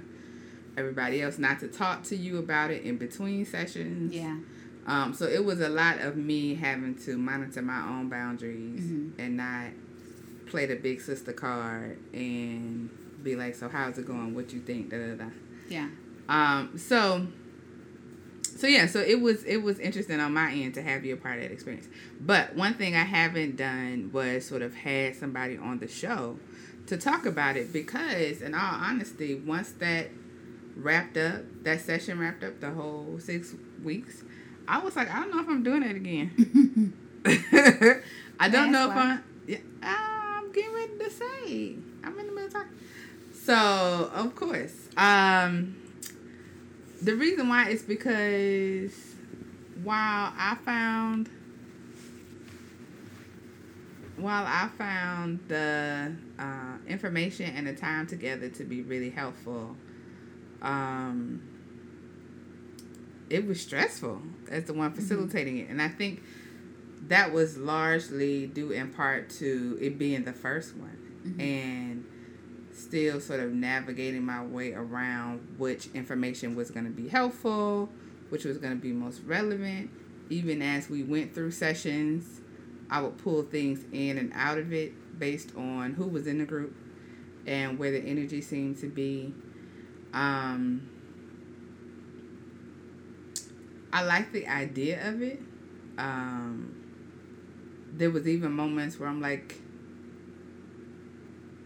everybody 0.79 1.21
else, 1.21 1.39
not 1.39 1.61
to 1.61 1.69
talk 1.69 2.05
to 2.05 2.17
you 2.17 2.39
about 2.39 2.71
it 2.71 2.85
in 2.85 2.97
between 2.97 3.45
sessions. 3.45 4.15
Yeah. 4.15 4.39
Um, 4.87 5.13
so 5.13 5.27
it 5.27 5.45
was 5.45 5.61
a 5.61 5.69
lot 5.69 6.01
of 6.01 6.17
me 6.17 6.55
having 6.55 6.95
to 7.05 7.19
monitor 7.19 7.61
my 7.61 7.81
own 7.81 8.09
boundaries 8.09 8.81
mm-hmm. 8.81 9.21
and 9.21 9.37
not 9.37 9.67
play 10.47 10.65
the 10.65 10.77
big 10.77 11.01
sister 11.03 11.33
card 11.33 11.99
and 12.15 12.89
be 13.23 13.37
like, 13.37 13.57
so 13.57 13.69
how's 13.69 13.99
it 13.99 14.07
going? 14.07 14.35
What 14.35 14.53
you 14.55 14.61
think? 14.61 14.89
Da 14.91 14.97
da 14.97 15.15
da. 15.17 15.31
Yeah. 15.69 15.89
Um. 16.29 16.79
So. 16.79 17.27
So 18.57 18.67
yeah, 18.67 18.87
so 18.87 19.01
it 19.01 19.21
was 19.21 19.45
it 19.45 19.59
was 19.59 19.79
interesting 19.79 20.19
on 20.19 20.33
my 20.33 20.51
end 20.51 20.75
to 20.75 20.83
have 20.83 21.05
you 21.05 21.15
a 21.15 21.17
part 21.17 21.37
of 21.37 21.43
that 21.43 21.53
experience. 21.53 21.89
But 22.21 22.57
one 22.57 22.75
thing 22.75 22.97
I 22.97 23.05
haven't 23.05 23.57
done 23.57 24.11
was 24.13 24.47
sort 24.47 24.63
of 24.63 24.75
had 24.75 25.15
somebody 25.15 25.59
on 25.59 25.79
the 25.79 25.89
show 25.89 26.39
to 26.87 26.97
talk 26.97 27.27
about 27.27 27.57
it 27.57 27.73
because 27.73 28.41
in 28.41 28.55
all 28.55 28.75
honesty, 28.75 29.35
once 29.35 29.73
that 29.73 30.09
wrapped 30.75 31.17
up, 31.17 31.43
that 31.65 31.81
session 31.83 32.19
wrapped 32.19 32.45
up 32.45 32.61
the 32.61 32.71
whole 32.71 33.19
six 33.19 33.55
weeks, 33.83 34.23
I 34.67 34.79
was 34.79 34.97
like, 34.97 35.13
I 35.13 35.21
don't 35.21 35.35
know 35.35 35.43
if 35.43 35.49
I'm 35.49 35.63
doing 35.63 35.83
it 35.83 35.97
again. 35.97 36.93
I 38.41 38.49
don't 38.49 38.73
know 38.73 38.91
if 38.91 38.97
I'm. 38.97 39.25
Yeah, 39.47 39.59
I'm 39.83 40.51
getting 40.53 40.73
ready 40.73 40.99
to 40.99 41.11
say. 41.11 41.77
I'm 42.03 42.19
in 42.19 42.27
the 42.27 42.33
middle 42.33 42.47
of 42.47 42.53
talking. 42.53 42.73
So 43.33 44.11
of 44.15 44.35
course, 44.35 44.89
um, 44.97 45.77
the 47.03 47.15
reason 47.15 47.49
why 47.49 47.69
is 47.69 47.83
because 47.83 48.93
while 49.83 50.33
I 50.37 50.57
found 50.65 51.31
while 54.17 54.45
I 54.47 54.69
found 54.79 55.41
the 55.49 56.15
uh, 56.39 56.79
information 56.89 57.53
and 57.55 57.67
the 57.67 57.75
time 57.75 58.07
together 58.07 58.49
to 58.49 58.65
be 58.65 58.81
really 58.81 59.11
helpful, 59.11 59.77
um, 60.63 61.43
it 63.29 63.47
was 63.47 63.61
stressful 63.61 64.23
as 64.51 64.65
the 64.65 64.73
one 64.73 64.91
mm-hmm. 64.91 65.01
facilitating 65.01 65.57
mm-hmm. 65.57 65.69
it. 65.69 65.71
And 65.71 65.83
I 65.83 65.89
think 65.89 66.23
that 67.09 67.33
was 67.33 67.59
largely 67.59 68.47
due 68.47 68.73
in 68.73 68.93
part 68.93 69.31
to 69.31 69.79
it 69.81 69.99
being 69.99 70.25
the 70.25 70.33
first 70.33 70.75
one. 70.77 70.99
Mm-hmm. 71.27 71.41
And 71.41 72.05
still 72.77 73.21
sort 73.21 73.41
of 73.41 73.53
navigating 73.53 74.23
my 74.25 74.45
way 74.45 74.73
around 74.73 75.41
which 75.59 75.89
information 75.95 76.55
was 76.55 76.71
going 76.71 76.85
to 76.85 76.91
be 76.91 77.09
helpful, 77.09 77.89
which 78.29 78.45
was 78.45 78.59
going 78.59 78.75
to 78.75 78.81
be 78.81 78.93
most 78.93 79.23
relevant. 79.25 79.91
Even 80.29 80.61
as 80.61 80.91
we 80.91 81.03
went 81.03 81.35
through 81.35 81.53
sessions, 81.53 82.41
I 82.91 83.01
would 83.01 83.17
pull 83.19 83.43
things 83.43 83.85
in 83.93 84.19
and 84.19 84.33
out 84.35 84.59
of 84.59 84.73
it 84.73 85.19
based 85.19 85.57
on 85.57 85.95
who 85.95 86.07
was 86.07 86.27
in 86.27 86.39
the 86.39 86.45
group 86.45 86.77
and 87.47 87.79
where 87.79 87.91
the 87.91 88.01
energy 88.01 88.41
seemed 88.41 88.79
to 88.79 88.89
be. 88.89 89.33
Um, 90.13 90.89
I 93.93 94.03
like 94.03 94.33
the 94.33 94.47
idea 94.47 95.09
of 95.09 95.23
it. 95.23 95.41
Um, 95.97 96.75
there 97.95 98.11
was 98.11 98.29
even 98.29 98.53
moments 98.53 99.01
where 99.01 99.09
I'm 99.09 99.21
like, 99.23 99.57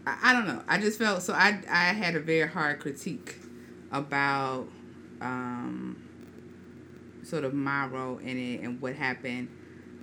I, 0.05 0.17
I 0.23 0.33
don't 0.33 0.47
know. 0.47 0.61
I 0.67 0.79
just 0.79 0.97
felt 0.97 1.21
so. 1.21 1.33
I 1.33 1.59
I 1.69 1.93
had 1.93 2.15
a 2.15 2.19
very 2.19 2.47
hard 2.47 2.79
critique 2.79 3.37
about 3.91 4.67
um, 5.21 6.01
sort 7.23 7.43
of 7.43 7.53
my 7.53 7.85
role 7.87 8.17
in 8.17 8.37
it 8.37 8.61
and 8.61 8.81
what 8.81 8.95
happened. 8.95 9.49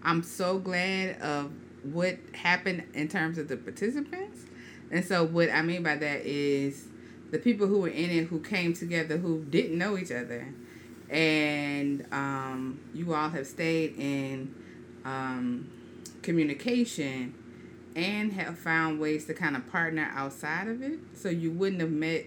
I'm 0.02 0.22
so 0.22 0.58
glad 0.58 1.20
of 1.20 1.50
what 1.82 2.18
happened 2.32 2.84
in 2.94 3.08
terms 3.08 3.38
of 3.38 3.48
the 3.48 3.56
participants. 3.56 4.42
And 4.90 5.04
so 5.04 5.24
what 5.24 5.50
I 5.50 5.62
mean 5.62 5.82
by 5.82 5.96
that 5.96 6.24
is 6.24 6.86
the 7.30 7.38
people 7.38 7.66
who 7.66 7.80
were 7.80 7.88
in 7.88 8.10
it 8.10 8.24
who 8.26 8.40
came 8.40 8.72
together 8.72 9.18
who 9.18 9.44
didn't 9.44 9.76
know 9.76 9.98
each 9.98 10.10
other. 10.12 10.46
And 11.10 12.06
um, 12.12 12.80
you 12.94 13.14
all 13.14 13.30
have 13.30 13.46
stayed 13.46 13.96
in 13.98 14.54
um, 15.04 15.70
communication 16.22 17.34
and 17.98 18.32
have 18.32 18.56
found 18.56 19.00
ways 19.00 19.24
to 19.24 19.34
kind 19.34 19.56
of 19.56 19.68
partner 19.70 20.08
outside 20.14 20.68
of 20.68 20.80
it 20.82 21.00
so 21.14 21.28
you 21.28 21.50
wouldn't 21.50 21.80
have 21.80 21.90
met 21.90 22.24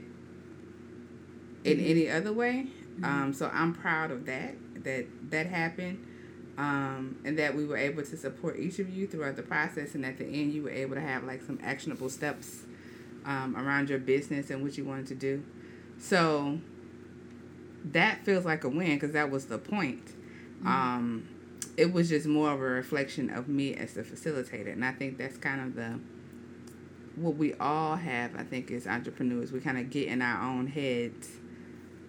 in 1.64 1.78
mm-hmm. 1.78 1.90
any 1.90 2.10
other 2.10 2.34
way 2.34 2.68
mm-hmm. 2.96 3.06
um, 3.06 3.34
so 3.34 3.50
i'm 3.54 3.74
proud 3.74 4.12
of 4.12 4.26
that 4.26 4.54
that 4.84 5.06
that 5.30 5.46
happened 5.48 6.06
um, 6.58 7.18
and 7.24 7.40
that 7.40 7.56
we 7.56 7.66
were 7.66 7.78
able 7.78 8.04
to 8.04 8.18
support 8.18 8.60
each 8.60 8.80
of 8.80 8.90
you 8.90 9.08
throughout 9.08 9.38
the 9.38 9.42
process 9.42 9.96
and 9.96 10.06
at 10.06 10.18
the 10.18 10.26
end 10.26 10.54
you 10.54 10.62
were 10.62 10.70
able 10.70 10.96
to 10.96 11.02
have 11.02 11.24
like 11.24 11.42
some 11.42 11.58
actionable 11.64 12.10
steps 12.10 12.64
um, 13.26 13.56
around 13.56 13.90
your 13.90 14.00
business 14.00 14.50
and 14.50 14.62
what 14.62 14.78
you 14.78 14.84
wanted 14.84 15.08
to 15.08 15.16
do 15.16 15.42
so 15.98 16.60
that 17.86 18.26
feels 18.26 18.44
like 18.44 18.66
a 18.66 18.70
win 18.70 18.96
because 18.96 19.14
that 19.14 19.32
was 19.32 19.46
the 19.46 19.58
point 19.58 20.06
mm-hmm. 20.06 20.68
um, 20.68 21.28
it 21.78 21.92
was 21.92 22.10
just 22.10 22.28
more 22.28 22.52
of 22.52 22.60
a 22.60 22.64
reflection 22.64 23.30
of 23.30 23.48
me 23.48 23.74
as 23.76 23.94
the 23.94 24.04
facilitator 24.04 24.72
and 24.72 24.84
i 24.84 24.92
think 24.92 25.18
that's 25.18 25.38
kind 25.38 25.62
of 25.62 25.76
the 25.76 26.00
what 27.16 27.36
we 27.36 27.54
all 27.56 27.96
have 27.96 28.36
i 28.36 28.44
think 28.44 28.72
as 28.72 28.88
entrepreneurs. 28.88 29.52
We 29.52 29.60
kind 29.60 29.78
of 29.78 29.90
get 29.90 30.08
in 30.08 30.22
our 30.22 30.50
own 30.50 30.68
heads 30.68 31.30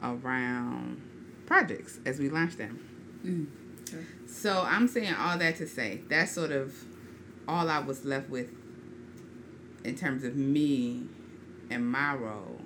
around 0.03 1.01
projects 1.47 1.99
as 2.07 2.19
we 2.19 2.29
launch 2.29 2.57
them. 2.57 2.79
Mm, 3.25 3.91
sure. 3.91 4.01
so 4.27 4.65
i'm 4.67 4.89
saying 4.89 5.15
all 5.15 5.39
that 5.39 5.57
to 5.57 5.67
say 5.67 6.01
that's 6.09 6.33
sort 6.33 6.51
of 6.53 6.75
all 7.47 7.69
i 7.69 7.79
was 7.79 8.05
left 8.05 8.31
with 8.31 8.51
in 9.85 9.97
terms 9.97 10.23
of 10.23 10.37
me 10.37 11.03
and 11.71 11.91
my 11.91 12.15
role. 12.15 12.61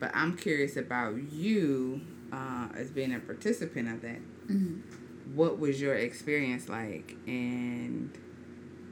But 0.00 0.10
i'm 0.14 0.36
curious 0.36 0.76
about 0.76 1.32
you 1.32 2.02
uh, 2.32 2.68
as 2.74 2.90
being 2.90 3.14
a 3.14 3.20
participant 3.20 3.88
of 3.88 4.02
that. 4.02 4.20
Mm-hmm 4.48 5.03
what 5.32 5.58
was 5.58 5.80
your 5.80 5.94
experience 5.94 6.68
like? 6.68 7.16
And 7.26 8.16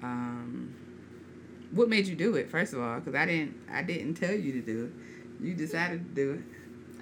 um, 0.03 0.75
what 1.73 1.89
made 1.89 2.07
you 2.07 2.15
do 2.15 2.37
it 2.37 2.51
first 2.51 2.73
of 2.73 2.81
all? 2.81 3.01
Because 3.01 3.15
i 3.15 3.27
didn't 3.27 3.57
i 3.71 3.83
didn't 3.83 4.15
tell 4.15 4.35
you 4.35 4.53
to 4.53 4.61
do 4.61 4.85
it. 4.87 5.45
You 5.45 5.55
decided 5.55 6.05
to 6.09 6.15
do 6.15 6.33
it. 6.35 6.41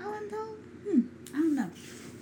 Oh 0.00 0.14
i 0.14 0.20
know 0.30 0.46
hmm, 0.84 1.00
i 1.34 1.38
don't 1.38 1.54
know. 1.54 1.70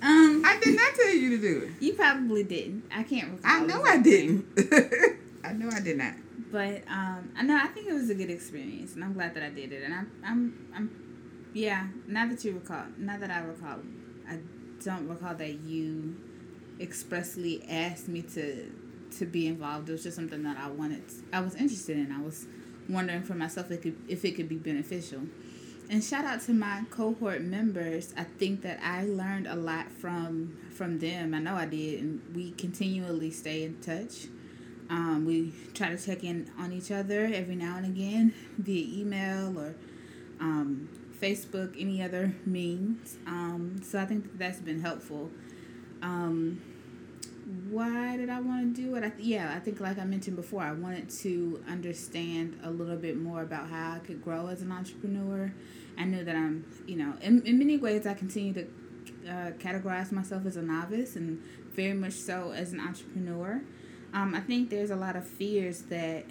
Um 0.01 0.43
i 0.45 0.59
did 0.61 0.75
not 0.75 0.95
tell 0.95 1.13
you 1.13 1.37
to 1.37 1.41
do 1.41 1.59
it. 1.65 1.71
You 1.79 1.93
probably 1.93 2.43
didn't. 2.43 2.83
I 2.93 3.03
can't 3.03 3.31
recall 3.31 3.51
i 3.51 3.65
know 3.65 3.83
i 3.83 3.97
didn't. 3.97 4.45
I 5.43 5.53
know 5.53 5.69
i 5.73 5.79
did 5.79 5.97
not. 5.97 6.13
But 6.51 6.83
um 6.87 7.31
i 7.37 7.43
know 7.43 7.55
i 7.55 7.67
think 7.67 7.87
it 7.87 7.93
was 7.93 8.09
a 8.09 8.15
good 8.15 8.29
experience 8.29 8.95
and 8.95 9.03
i'm 9.03 9.13
glad 9.13 9.33
that 9.35 9.43
i 9.43 9.49
did 9.49 9.71
it. 9.71 9.83
And 9.83 9.93
i'm 9.93 10.11
i'm 10.25 10.67
i'm 10.75 11.05
yeah 11.53 11.87
now 12.07 12.27
that 12.27 12.43
you 12.43 12.53
recall 12.53 12.83
now 12.97 13.17
that 13.17 13.31
i 13.31 13.39
recall 13.39 13.79
i 14.29 14.37
don't 14.83 15.07
recall 15.07 15.35
that 15.35 15.59
you 15.61 16.15
expressly 16.79 17.63
asked 17.69 18.07
me 18.07 18.21
to 18.21 18.71
to 19.17 19.25
be 19.25 19.47
involved. 19.47 19.89
It 19.89 19.93
was 19.93 20.03
just 20.03 20.15
something 20.15 20.43
that 20.43 20.57
I 20.57 20.69
wanted. 20.69 21.03
I 21.33 21.41
was 21.41 21.55
interested 21.55 21.97
in. 21.97 22.11
I 22.11 22.21
was 22.21 22.45
wondering 22.87 23.23
for 23.23 23.33
myself 23.33 23.71
if 23.71 23.79
it 23.79 23.81
could, 23.81 23.97
if 24.07 24.25
it 24.25 24.31
could 24.35 24.49
be 24.49 24.57
beneficial. 24.57 25.21
And 25.89 26.03
shout 26.03 26.23
out 26.25 26.41
to 26.41 26.53
my 26.53 26.83
cohort 26.91 27.41
members. 27.41 28.13
I 28.15 28.23
think 28.23 28.61
that 28.61 28.79
I 28.83 29.05
learned 29.05 29.47
a 29.47 29.55
lot 29.55 29.91
from 29.91 30.57
from 30.71 30.99
them. 30.99 31.33
I 31.33 31.39
know 31.39 31.55
I 31.55 31.65
did, 31.65 32.01
and 32.01 32.21
we 32.35 32.51
continually 32.51 33.31
stay 33.31 33.63
in 33.63 33.79
touch. 33.81 34.27
Um, 34.89 35.25
we 35.25 35.53
try 35.73 35.89
to 35.89 35.97
check 35.97 36.23
in 36.23 36.49
on 36.57 36.71
each 36.73 36.91
other 36.91 37.29
every 37.31 37.55
now 37.55 37.77
and 37.77 37.85
again 37.85 38.33
via 38.57 39.01
email 39.01 39.57
or 39.57 39.75
um, 40.39 40.89
Facebook, 41.19 41.75
any 41.79 42.01
other 42.01 42.33
means. 42.45 43.17
Um, 43.27 43.81
so 43.83 43.99
I 43.99 44.05
think 44.05 44.23
that 44.23 44.39
that's 44.39 44.59
been 44.59 44.81
helpful. 44.81 45.29
Um, 46.01 46.61
why 47.69 48.15
did 48.15 48.29
I 48.29 48.39
want 48.39 48.75
to 48.75 48.81
do 48.81 48.95
it? 48.95 49.03
I 49.03 49.09
th- 49.09 49.25
yeah, 49.25 49.51
I 49.55 49.59
think 49.59 49.79
like 49.79 49.97
I 49.97 50.03
mentioned 50.03 50.35
before, 50.35 50.61
I 50.61 50.71
wanted 50.71 51.09
to 51.21 51.63
understand 51.67 52.59
a 52.63 52.69
little 52.69 52.95
bit 52.95 53.17
more 53.17 53.41
about 53.41 53.69
how 53.69 53.93
I 53.95 53.99
could 53.99 54.23
grow 54.23 54.47
as 54.47 54.61
an 54.61 54.71
entrepreneur. 54.71 55.51
I 55.97 56.05
knew 56.05 56.23
that 56.23 56.35
I'm, 56.35 56.65
you 56.85 56.95
know, 56.95 57.15
in, 57.21 57.41
in 57.47 57.57
many 57.57 57.77
ways 57.77 58.05
I 58.05 58.13
continue 58.13 58.53
to 58.53 58.61
uh, 59.27 59.51
categorize 59.57 60.11
myself 60.11 60.45
as 60.45 60.57
a 60.57 60.61
novice 60.61 61.15
and 61.15 61.41
very 61.73 61.93
much 61.93 62.13
so 62.13 62.51
as 62.55 62.71
an 62.71 62.79
entrepreneur. 62.79 63.61
Um, 64.13 64.35
I 64.35 64.41
think 64.41 64.69
there's 64.69 64.91
a 64.91 64.95
lot 64.95 65.15
of 65.15 65.27
fears 65.27 65.81
that 65.83 66.25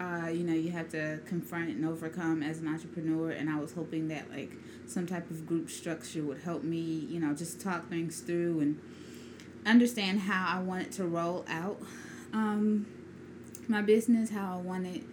uh, 0.00 0.28
you 0.28 0.42
know 0.42 0.54
you 0.54 0.70
have 0.70 0.88
to 0.90 1.20
confront 1.26 1.68
and 1.68 1.84
overcome 1.84 2.42
as 2.42 2.60
an 2.60 2.68
entrepreneur, 2.68 3.30
and 3.30 3.50
I 3.50 3.58
was 3.58 3.74
hoping 3.74 4.08
that 4.08 4.30
like 4.30 4.52
some 4.86 5.06
type 5.06 5.30
of 5.30 5.46
group 5.46 5.70
structure 5.70 6.22
would 6.22 6.40
help 6.40 6.62
me, 6.64 6.78
you 6.80 7.20
know, 7.20 7.34
just 7.34 7.60
talk 7.60 7.88
things 7.88 8.20
through 8.20 8.60
and 8.60 8.80
understand 9.64 10.20
how 10.20 10.58
I 10.58 10.62
wanted 10.62 10.92
to 10.92 11.04
roll 11.04 11.44
out 11.48 11.80
um, 12.32 12.86
my 13.68 13.82
business, 13.82 14.30
how 14.30 14.54
I 14.54 14.60
wanted 14.60 15.04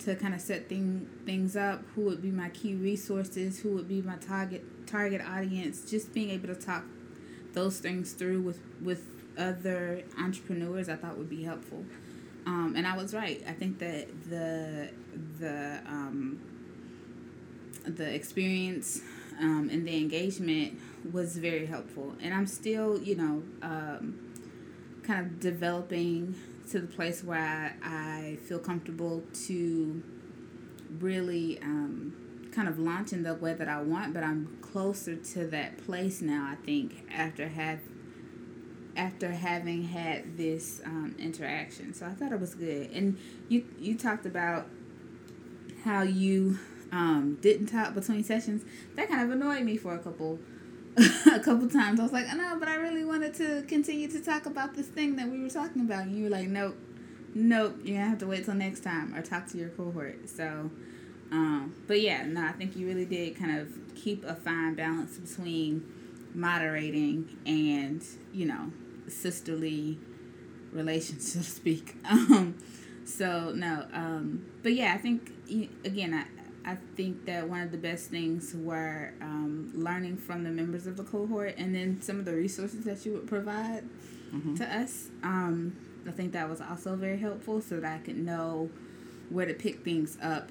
to 0.00 0.16
kind 0.16 0.34
of 0.34 0.40
set 0.40 0.68
thing, 0.68 1.08
things 1.26 1.56
up, 1.56 1.82
who 1.94 2.02
would 2.02 2.22
be 2.22 2.30
my 2.30 2.48
key 2.50 2.74
resources, 2.74 3.60
who 3.60 3.70
would 3.72 3.88
be 3.88 4.00
my 4.02 4.16
target 4.16 4.64
target 4.86 5.20
audience, 5.20 5.88
just 5.88 6.12
being 6.12 6.30
able 6.30 6.48
to 6.48 6.54
talk 6.54 6.84
those 7.52 7.78
things 7.78 8.12
through 8.12 8.40
with 8.42 8.60
with 8.82 9.04
other 9.38 10.02
entrepreneurs, 10.18 10.88
I 10.88 10.96
thought 10.96 11.16
would 11.16 11.30
be 11.30 11.42
helpful. 11.42 11.84
Um, 12.46 12.74
and 12.76 12.86
I 12.86 12.96
was 12.96 13.14
right. 13.14 13.42
I 13.46 13.52
think 13.52 13.78
that 13.78 14.08
the 14.28 14.90
the 15.38 15.80
um, 15.86 16.40
the 17.84 18.12
experience 18.12 19.00
um, 19.40 19.68
and 19.72 19.86
the 19.86 19.96
engagement 19.96 20.78
was 21.12 21.36
very 21.36 21.66
helpful. 21.66 22.14
And 22.20 22.34
I'm 22.34 22.46
still, 22.46 23.00
you 23.00 23.16
know, 23.16 23.42
um, 23.62 24.18
kind 25.02 25.26
of 25.26 25.40
developing 25.40 26.34
to 26.70 26.80
the 26.80 26.86
place 26.86 27.24
where 27.24 27.38
I, 27.38 27.72
I 27.82 28.36
feel 28.46 28.58
comfortable 28.58 29.24
to 29.46 30.02
really 30.98 31.58
um, 31.62 32.14
kind 32.52 32.68
of 32.68 32.78
launch 32.78 33.12
in 33.12 33.22
the 33.22 33.34
way 33.34 33.54
that 33.54 33.68
I 33.68 33.80
want, 33.82 34.12
but 34.14 34.22
I'm 34.22 34.58
closer 34.60 35.16
to 35.16 35.46
that 35.48 35.84
place 35.84 36.20
now, 36.20 36.48
I 36.50 36.56
think, 36.64 37.06
after 37.12 37.48
have 37.48 37.80
after 38.96 39.30
having 39.30 39.84
had 39.84 40.36
this 40.36 40.80
um, 40.84 41.14
interaction. 41.18 41.94
So 41.94 42.06
I 42.06 42.10
thought 42.10 42.32
it 42.32 42.40
was 42.40 42.54
good. 42.54 42.90
And 42.90 43.18
you 43.48 43.64
you 43.78 43.96
talked 43.96 44.26
about 44.26 44.66
how 45.84 46.02
you 46.02 46.58
um, 46.92 47.38
didn't 47.40 47.66
talk 47.66 47.94
between 47.94 48.24
sessions. 48.24 48.64
That 48.96 49.08
kind 49.08 49.22
of 49.22 49.30
annoyed 49.30 49.62
me 49.64 49.76
for 49.76 49.94
a 49.94 49.98
couple 49.98 50.38
a 50.96 51.40
couple 51.40 51.68
times. 51.68 52.00
I 52.00 52.02
was 52.02 52.12
like, 52.12 52.26
no, 52.34 52.56
but 52.58 52.68
I 52.68 52.74
really 52.74 53.04
wanted 53.04 53.34
to 53.34 53.62
continue 53.68 54.08
to 54.08 54.20
talk 54.20 54.46
about 54.46 54.74
this 54.74 54.86
thing 54.86 55.16
that 55.16 55.28
we 55.28 55.40
were 55.40 55.50
talking 55.50 55.82
about. 55.82 56.06
And 56.06 56.16
you 56.16 56.24
were 56.24 56.30
like, 56.30 56.48
nope, 56.48 56.76
nope, 57.34 57.76
you're 57.84 57.96
to 57.96 58.08
have 58.08 58.18
to 58.18 58.26
wait 58.26 58.44
till 58.44 58.54
next 58.54 58.80
time 58.80 59.14
or 59.14 59.22
talk 59.22 59.46
to 59.48 59.58
your 59.58 59.68
cohort. 59.70 60.28
So, 60.28 60.70
um, 61.30 61.74
but 61.86 62.00
yeah, 62.00 62.24
no, 62.24 62.44
I 62.44 62.52
think 62.52 62.76
you 62.76 62.86
really 62.86 63.04
did 63.04 63.38
kind 63.38 63.58
of 63.58 63.68
keep 63.94 64.24
a 64.24 64.34
fine 64.34 64.74
balance 64.74 65.16
between 65.16 65.84
moderating 66.34 67.36
and, 67.46 68.04
you 68.32 68.46
know, 68.46 68.72
sisterly 69.08 69.98
relations, 70.72 71.32
so 71.32 71.38
to 71.40 71.44
speak. 71.44 71.94
Um, 72.08 72.56
so, 73.04 73.52
no, 73.54 73.86
um, 73.92 74.46
but 74.62 74.72
yeah, 74.72 74.94
I 74.94 74.98
think, 74.98 75.30
again, 75.84 76.14
I, 76.14 76.39
I 76.64 76.76
think 76.96 77.24
that 77.26 77.48
one 77.48 77.62
of 77.62 77.72
the 77.72 77.78
best 77.78 78.10
things 78.10 78.54
were 78.54 79.12
um, 79.20 79.72
learning 79.74 80.18
from 80.18 80.44
the 80.44 80.50
members 80.50 80.86
of 80.86 80.96
the 80.96 81.04
cohort 81.04 81.54
and 81.56 81.74
then 81.74 82.00
some 82.02 82.18
of 82.18 82.24
the 82.24 82.34
resources 82.34 82.84
that 82.84 83.04
you 83.06 83.12
would 83.12 83.26
provide 83.26 83.84
mm-hmm. 84.32 84.54
to 84.56 84.64
us. 84.64 85.08
Um, 85.22 85.76
I 86.06 86.10
think 86.10 86.32
that 86.32 86.48
was 86.48 86.60
also 86.60 86.96
very 86.96 87.18
helpful 87.18 87.60
so 87.60 87.80
that 87.80 87.94
I 87.94 87.98
could 87.98 88.18
know 88.18 88.70
where 89.30 89.46
to 89.46 89.54
pick 89.54 89.84
things 89.84 90.18
up, 90.22 90.50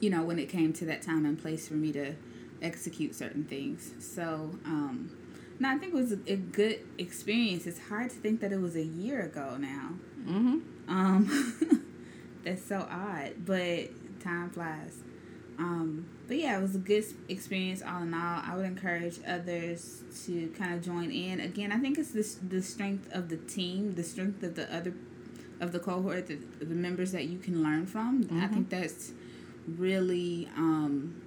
you 0.00 0.10
know, 0.10 0.22
when 0.22 0.38
it 0.38 0.48
came 0.48 0.72
to 0.74 0.84
that 0.86 1.02
time 1.02 1.26
and 1.26 1.40
place 1.40 1.68
for 1.68 1.74
me 1.74 1.92
to 1.92 2.14
execute 2.62 3.14
certain 3.14 3.44
things. 3.44 3.92
So, 4.00 4.58
um, 4.64 5.10
no, 5.58 5.68
I 5.68 5.78
think 5.78 5.92
it 5.92 5.96
was 5.96 6.12
a, 6.12 6.36
good 6.36 6.80
experience. 6.98 7.66
It's 7.66 7.78
hard 7.88 8.10
to 8.10 8.16
think 8.16 8.40
that 8.40 8.52
it 8.52 8.60
was 8.60 8.74
a 8.76 8.84
year 8.84 9.22
ago 9.22 9.56
now. 9.58 9.90
Mm-hmm. 10.26 10.58
Um, 10.88 11.84
that's 12.44 12.64
so 12.64 12.86
odd, 12.90 13.34
but 13.44 13.90
time 14.24 14.50
flies. 14.50 14.98
Um, 15.58 16.06
but 16.26 16.38
yeah, 16.38 16.58
it 16.58 16.62
was 16.62 16.74
a 16.74 16.78
good 16.78 17.04
experience 17.28 17.82
all 17.82 18.02
in 18.02 18.12
all. 18.12 18.42
I 18.44 18.56
would 18.56 18.66
encourage 18.66 19.20
others 19.26 20.02
to 20.24 20.48
kind 20.58 20.74
of 20.74 20.82
join 20.82 21.10
in. 21.10 21.40
Again, 21.40 21.70
I 21.70 21.78
think 21.78 21.98
it's 21.98 22.10
the 22.10 22.46
the 22.48 22.62
strength 22.62 23.08
of 23.12 23.28
the 23.28 23.36
team, 23.36 23.94
the 23.94 24.02
strength 24.02 24.42
of 24.42 24.54
the 24.54 24.74
other 24.74 24.94
of 25.60 25.72
the 25.72 25.78
cohort, 25.78 26.26
the, 26.26 26.38
the 26.60 26.74
members 26.74 27.12
that 27.12 27.26
you 27.26 27.38
can 27.38 27.62
learn 27.62 27.86
from. 27.86 28.24
Mm-hmm. 28.24 28.42
I 28.42 28.48
think 28.48 28.70
that's 28.70 29.12
really 29.68 30.48
um, 30.56 31.22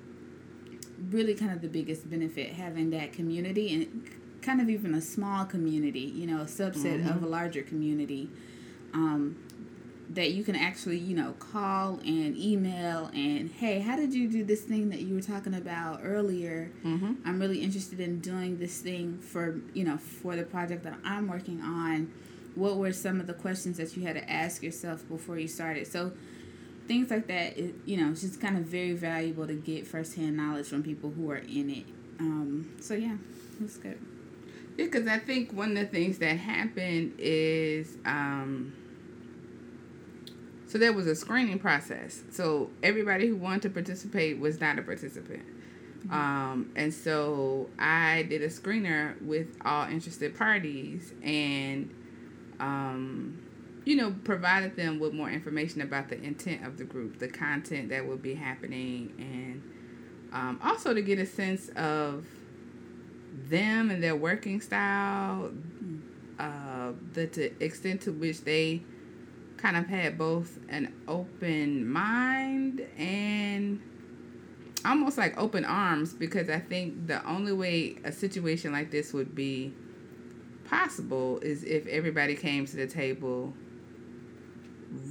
really 1.09 1.35
kind 1.35 1.51
of 1.51 1.61
the 1.61 1.67
biggest 1.67 2.09
benefit 2.09 2.53
having 2.53 2.89
that 2.89 3.13
community 3.13 3.73
and 3.73 4.09
kind 4.41 4.61
of 4.61 4.69
even 4.69 4.93
a 4.93 5.01
small 5.01 5.45
community, 5.45 5.99
you 5.99 6.25
know, 6.25 6.41
a 6.41 6.45
subset 6.45 7.01
mm-hmm. 7.01 7.09
of 7.09 7.23
a 7.23 7.27
larger 7.27 7.61
community. 7.61 8.29
Um, 8.93 9.37
that 10.09 10.31
you 10.31 10.43
can 10.43 10.55
actually, 10.55 10.97
you 10.97 11.15
know, 11.15 11.33
call 11.33 11.99
and 12.05 12.37
email 12.37 13.09
and, 13.13 13.51
hey, 13.51 13.79
how 13.79 13.95
did 13.97 14.13
you 14.13 14.29
do 14.29 14.43
this 14.43 14.61
thing 14.61 14.89
that 14.89 15.01
you 15.01 15.15
were 15.15 15.21
talking 15.21 15.53
about 15.53 15.99
earlier? 16.03 16.71
Mm-hmm. 16.85 17.13
I'm 17.25 17.39
really 17.39 17.61
interested 17.61 17.99
in 17.99 18.19
doing 18.19 18.57
this 18.57 18.79
thing 18.79 19.19
for, 19.19 19.59
you 19.73 19.83
know, 19.83 19.97
for 19.97 20.35
the 20.35 20.43
project 20.43 20.83
that 20.83 20.95
I'm 21.03 21.27
working 21.27 21.61
on. 21.61 22.11
What 22.55 22.77
were 22.77 22.93
some 22.93 23.19
of 23.19 23.27
the 23.27 23.33
questions 23.33 23.77
that 23.77 23.95
you 23.97 24.03
had 24.03 24.15
to 24.15 24.31
ask 24.31 24.63
yourself 24.63 25.07
before 25.07 25.37
you 25.37 25.47
started? 25.47 25.87
So, 25.87 26.13
things 26.87 27.11
like 27.11 27.27
that, 27.27 27.57
it, 27.57 27.75
you 27.85 27.97
know, 27.97 28.11
it's 28.11 28.21
just 28.21 28.39
kind 28.39 28.57
of 28.57 28.63
very 28.63 28.93
valuable 28.93 29.45
to 29.45 29.53
get 29.53 29.85
firsthand 29.85 30.37
knowledge 30.37 30.67
from 30.67 30.81
people 30.81 31.11
who 31.11 31.29
are 31.29 31.37
in 31.37 31.69
it. 31.69 31.85
Um, 32.19 32.73
so, 32.79 32.93
yeah, 32.93 33.17
was 33.61 33.77
good. 33.77 33.99
Yeah, 34.77 34.85
because 34.85 35.05
I 35.05 35.19
think 35.19 35.51
one 35.53 35.71
of 35.71 35.77
the 35.77 35.85
things 35.85 36.17
that 36.19 36.37
happened 36.37 37.15
is, 37.19 37.97
um, 38.05 38.73
so 40.67 40.77
there 40.77 40.93
was 40.93 41.07
a 41.07 41.15
screening 41.15 41.59
process. 41.59 42.21
So 42.31 42.69
everybody 42.83 43.27
who 43.27 43.37
wanted 43.37 43.63
to 43.63 43.69
participate 43.69 44.39
was 44.39 44.59
not 44.59 44.77
a 44.77 44.81
participant. 44.81 45.43
Um, 46.11 46.71
and 46.75 46.93
so 46.93 47.69
I 47.79 48.23
did 48.23 48.41
a 48.41 48.47
screener 48.47 49.21
with 49.21 49.47
all 49.65 49.87
interested 49.87 50.37
parties 50.37 51.13
and, 51.21 51.93
um, 52.59 53.41
you 53.83 53.95
know, 53.95 54.15
provided 54.23 54.75
them 54.75 54.99
with 54.99 55.13
more 55.13 55.29
information 55.29 55.81
about 55.81 56.09
the 56.09 56.21
intent 56.21 56.65
of 56.65 56.77
the 56.77 56.83
group, 56.83 57.19
the 57.19 57.27
content 57.27 57.89
that 57.89 58.05
would 58.05 58.21
be 58.21 58.35
happening, 58.35 59.13
and 59.17 59.63
um, 60.33 60.59
also 60.63 60.93
to 60.93 61.01
get 61.01 61.19
a 61.19 61.25
sense 61.25 61.69
of 61.69 62.25
them 63.49 63.89
and 63.89 64.03
their 64.03 64.15
working 64.15 64.61
style, 64.61 65.51
uh, 66.39 66.91
the 67.13 67.27
to 67.27 67.63
extent 67.63 68.01
to 68.01 68.11
which 68.11 68.41
they 68.41 68.81
kind 69.57 69.75
of 69.75 69.87
had 69.87 70.17
both 70.17 70.59
an 70.69 70.93
open 71.07 71.87
mind 71.87 72.85
and 72.97 73.81
almost 74.85 75.17
like 75.17 75.37
open 75.37 75.65
arms 75.65 76.13
because 76.13 76.49
I 76.49 76.59
think 76.59 77.07
the 77.07 77.25
only 77.27 77.51
way 77.51 77.97
a 78.03 78.11
situation 78.11 78.71
like 78.71 78.91
this 78.91 79.13
would 79.13 79.35
be 79.35 79.73
possible 80.65 81.39
is 81.39 81.63
if 81.63 81.85
everybody 81.87 82.35
came 82.35 82.65
to 82.67 82.75
the 82.75 82.87
table 82.87 83.53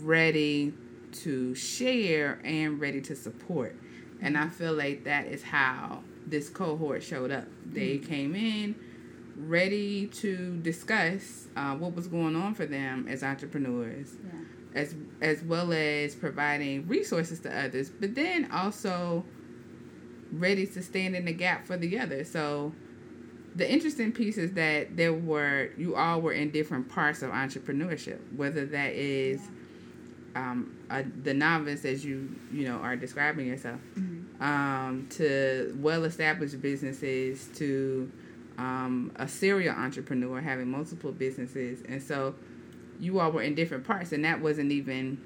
ready 0.03 0.73
to 1.13 1.55
share 1.55 2.41
and 2.45 2.81
ready 2.81 3.01
to 3.03 3.17
support. 3.17 3.77
And 4.21 4.37
I 4.39 4.49
feel 4.49 4.73
like 4.73 5.05
that 5.05 5.27
is 5.27 5.43
how 5.43 6.03
this 6.27 6.49
cohort 6.49 7.03
showed 7.03 7.31
up. 7.31 7.45
They 7.65 7.97
mm-hmm. 7.97 8.07
came 8.07 8.35
in 8.35 8.75
ready 9.37 10.07
to 10.07 10.57
discuss 10.59 11.49
uh, 11.57 11.75
what 11.75 11.95
was 11.95 12.09
going 12.09 12.37
on 12.37 12.55
for 12.55 12.67
them 12.67 13.07
as 13.09 13.23
entrepreneurs, 13.23 14.15
yeah. 14.25 14.81
as 14.81 14.95
as 15.21 15.43
well 15.43 15.73
as 15.73 16.15
providing 16.15 16.87
resources 16.87 17.41
to 17.41 17.65
others, 17.65 17.91
but 17.91 18.15
then 18.15 18.51
also 18.51 19.25
ready 20.33 20.67
to 20.67 20.83
stand 20.83 21.15
in 21.15 21.25
the 21.25 21.33
gap 21.33 21.67
for 21.67 21.77
the 21.77 21.99
other. 21.99 22.25
So 22.25 22.73
the 23.55 23.71
interesting 23.71 24.13
piece 24.13 24.39
is 24.39 24.53
that 24.53 24.97
there 24.97 25.13
were 25.15 25.71
you 25.77 25.97
all 25.97 26.21
were 26.21 26.33
in 26.33 26.51
different 26.51 26.89
parts 26.89 27.23
of 27.23 27.31
entrepreneurship, 27.31 28.21
whether 28.35 28.67
that 28.67 28.93
is. 28.95 29.41
Yeah 29.41 29.51
um, 30.37 30.77
the 31.23 31.35
novice 31.35 31.85
as 31.85 32.05
you 32.05 32.29
you 32.53 32.69
know 32.69 32.77
are 32.77 32.95
describing 32.95 33.47
yourself 33.47 33.81
mm-hmm. 33.99 34.43
um, 34.43 35.07
to 35.11 35.75
well 35.81 36.05
established 36.05 36.61
businesses 36.61 37.49
to 37.57 38.11
um, 38.59 39.13
a 39.17 39.29
serial 39.29 39.75
entrepreneur 39.75 40.41
having 40.41 40.71
multiple 40.71 41.13
businesses 41.13 41.83
and 41.89 42.03
so 42.03 42.35
you 42.99 43.21
all 43.21 43.31
were 43.31 43.43
in 43.43 43.55
different 43.55 43.85
parts 43.85 44.13
and 44.13 44.25
that 44.25 44.41
wasn't 44.41 44.71
even 44.73 45.21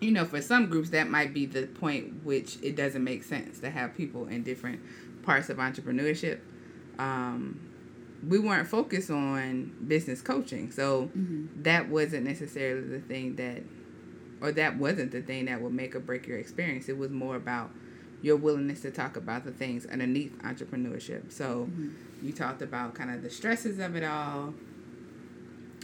you 0.00 0.10
know 0.10 0.24
for 0.24 0.40
some 0.40 0.66
groups 0.66 0.90
that 0.90 1.08
might 1.08 1.34
be 1.34 1.46
the 1.46 1.66
point 1.66 2.24
which 2.24 2.58
it 2.62 2.76
doesn't 2.76 3.02
make 3.02 3.24
sense 3.24 3.58
to 3.58 3.70
have 3.70 3.94
people 3.96 4.26
in 4.26 4.42
different 4.42 4.80
parts 5.22 5.48
of 5.48 5.56
entrepreneurship 5.58 6.40
um, 6.98 7.60
we 8.26 8.38
weren't 8.38 8.68
focused 8.68 9.10
on 9.10 9.74
business 9.86 10.20
coaching 10.22 10.70
so 10.70 11.10
mm-hmm. 11.16 11.46
that 11.62 11.88
wasn't 11.88 12.24
necessarily 12.24 12.86
the 12.86 13.00
thing 13.00 13.34
that 13.36 13.62
or 14.40 14.52
that 14.52 14.76
wasn't 14.78 15.12
the 15.12 15.22
thing 15.22 15.46
that 15.46 15.60
would 15.60 15.72
make 15.72 15.94
or 15.94 16.00
break 16.00 16.26
your 16.26 16.38
experience. 16.38 16.88
It 16.88 16.96
was 16.96 17.10
more 17.10 17.36
about 17.36 17.70
your 18.22 18.36
willingness 18.36 18.82
to 18.82 18.90
talk 18.90 19.16
about 19.16 19.44
the 19.44 19.50
things 19.50 19.86
underneath 19.86 20.36
entrepreneurship. 20.42 21.32
So 21.32 21.68
mm-hmm. 21.70 22.26
you 22.26 22.32
talked 22.32 22.62
about 22.62 22.94
kind 22.94 23.10
of 23.10 23.22
the 23.22 23.30
stresses 23.30 23.78
of 23.78 23.96
it 23.96 24.04
all, 24.04 24.54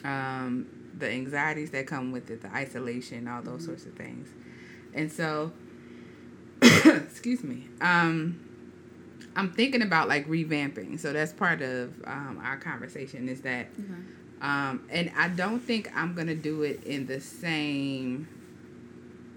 um, 0.04 0.66
the 0.98 1.10
anxieties 1.10 1.70
that 1.70 1.86
come 1.86 2.12
with 2.12 2.30
it, 2.30 2.42
the 2.42 2.52
isolation, 2.54 3.26
all 3.28 3.42
those 3.42 3.60
mm-hmm. 3.60 3.66
sorts 3.66 3.86
of 3.86 3.94
things. 3.94 4.28
And 4.94 5.10
so, 5.10 5.52
excuse 6.62 7.42
me, 7.42 7.68
um, 7.80 8.40
I'm 9.34 9.52
thinking 9.52 9.82
about 9.82 10.08
like 10.08 10.26
revamping. 10.26 10.98
So 10.98 11.12
that's 11.12 11.32
part 11.32 11.60
of 11.62 11.92
um, 12.04 12.40
our 12.42 12.56
conversation 12.56 13.28
is 13.28 13.42
that, 13.42 13.74
mm-hmm. 13.76 14.42
um, 14.42 14.86
and 14.90 15.10
I 15.16 15.28
don't 15.28 15.60
think 15.60 15.90
I'm 15.94 16.14
going 16.14 16.28
to 16.28 16.34
do 16.34 16.62
it 16.62 16.84
in 16.84 17.06
the 17.06 17.20
same 17.20 18.28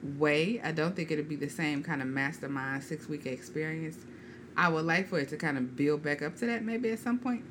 way. 0.04 0.62
I 0.64 0.72
don't 0.72 0.96
think 0.96 1.12
it'll 1.12 1.26
be 1.26 1.36
the 1.36 1.50
same 1.50 1.84
kind 1.84 2.02
of 2.02 2.08
mastermind 2.08 2.84
six 2.84 3.08
week 3.08 3.26
experience. 3.26 3.98
I 4.58 4.70
would 4.70 4.86
like 4.86 5.08
for 5.08 5.20
it 5.20 5.30
to 5.30 5.38
kind 5.38 5.58
of 5.58 5.76
build 5.76 6.04
back 6.04 6.22
up 6.22 6.36
to 6.38 6.46
that 6.48 6.64
maybe 6.64 6.90
at 6.92 7.00
some 7.00 7.20
point. 7.20 7.44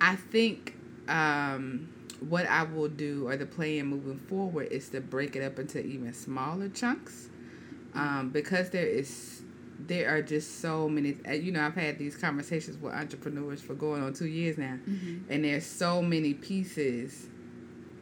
I 0.00 0.16
think 0.16 0.74
um, 1.08 1.88
what 2.20 2.46
I 2.46 2.64
will 2.64 2.88
do 2.88 3.28
or 3.28 3.36
the 3.36 3.46
plan 3.46 3.86
moving 3.86 4.18
forward 4.18 4.68
is 4.70 4.88
to 4.90 5.00
break 5.00 5.36
it 5.36 5.42
up 5.42 5.58
into 5.58 5.84
even 5.84 6.12
smaller 6.12 6.68
chunks 6.68 7.28
um, 7.94 8.30
because 8.30 8.70
there 8.70 8.86
is 8.86 9.42
there 9.78 10.08
are 10.14 10.22
just 10.22 10.60
so 10.60 10.88
many 10.88 11.16
you 11.32 11.50
know 11.50 11.60
i've 11.60 11.74
had 11.74 11.98
these 11.98 12.16
conversations 12.16 12.76
with 12.78 12.94
entrepreneurs 12.94 13.60
for 13.60 13.74
going 13.74 14.02
on 14.02 14.12
two 14.12 14.28
years 14.28 14.56
now 14.56 14.78
mm-hmm. 14.88 15.18
and 15.28 15.44
there's 15.44 15.66
so 15.66 16.00
many 16.00 16.32
pieces 16.32 17.26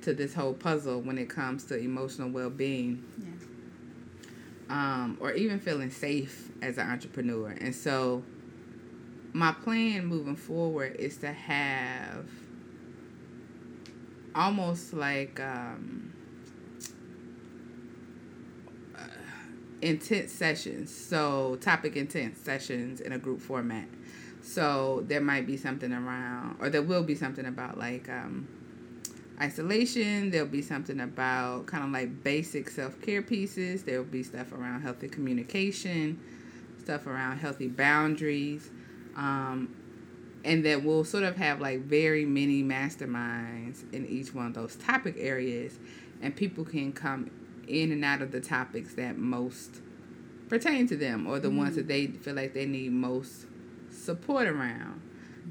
to 0.03 0.13
this 0.15 0.35
whole 0.35 0.55
puzzle 0.55 1.01
when 1.01 1.19
it 1.19 1.29
comes 1.29 1.65
to 1.65 1.77
emotional 1.79 2.29
well-being. 2.31 3.05
Yeah. 3.19 3.29
um, 4.71 5.19
or 5.21 5.33
even 5.33 5.59
feeling 5.61 5.91
safe 5.91 6.51
as 6.63 6.79
an 6.79 6.89
entrepreneur. 6.91 7.49
And 7.51 7.75
so 7.75 8.23
my 9.33 9.53
plan 9.53 10.07
moving 10.07 10.37
forward 10.37 10.97
is 10.99 11.19
to 11.19 11.33
have 11.33 12.27
almost 14.35 14.95
like 14.95 15.39
um, 15.41 16.13
uh, 18.97 19.01
intense 19.83 20.33
sessions. 20.33 20.95
So 20.95 21.57
topic 21.61 21.97
intense 21.97 22.39
sessions 22.39 23.01
in 23.01 23.13
a 23.13 23.19
group 23.19 23.41
format. 23.41 23.89
So 24.43 25.05
there 25.07 25.21
might 25.21 25.47
be 25.47 25.57
something 25.57 25.93
around 25.93 26.57
or 26.61 26.69
there 26.71 26.83
will 26.83 27.03
be 27.05 27.15
something 27.15 27.47
about 27.47 27.79
like 27.79 28.09
um, 28.09 28.49
isolation. 29.43 30.31
There'll 30.31 30.47
be 30.47 30.63
something 30.63 31.01
about 31.01 31.67
kind 31.67 31.85
of 31.85 31.91
like 31.91 32.23
basic 32.23 32.71
self 32.71 33.01
care 33.03 33.23
pieces. 33.23 33.83
There'll 33.83 34.05
be 34.05 34.23
stuff 34.23 34.53
around 34.53 34.83
healthy 34.83 35.09
communication, 35.09 36.21
stuff 36.83 37.07
around 37.07 37.39
healthy 37.39 37.69
boundaries. 37.69 38.71
Um, 39.17 39.75
and 40.45 40.65
that 40.65 40.83
we'll 40.83 41.05
sort 41.05 41.23
of 41.23 41.37
have 41.37 41.61
like 41.61 41.83
very 41.83 42.25
many 42.25 42.63
masterminds 42.63 43.93
in 43.93 44.07
each 44.07 44.35
one 44.35 44.47
of 44.47 44.55
those 44.55 44.77
topic 44.77 45.15
areas. 45.19 45.79
And 46.21 46.35
people 46.35 46.65
can 46.65 46.93
come 46.93 47.31
in 47.69 47.93
and 47.93 48.05
out 48.05 48.23
of 48.23 48.33
the 48.33 48.41
topics 48.41 48.95
that 48.95 49.17
most 49.19 49.81
pertain 50.49 50.87
to 50.89 50.97
them 50.97 51.27
or 51.27 51.39
the 51.39 51.49
mm-hmm. 51.49 51.59
ones 51.59 51.77
that 51.77 51.89
they 51.89 52.07
feel 52.09 52.35
like 52.35 52.55
they 52.55 52.67
need 52.67 52.93
most 52.93 53.47
support 53.91 54.47
around. 54.47 55.01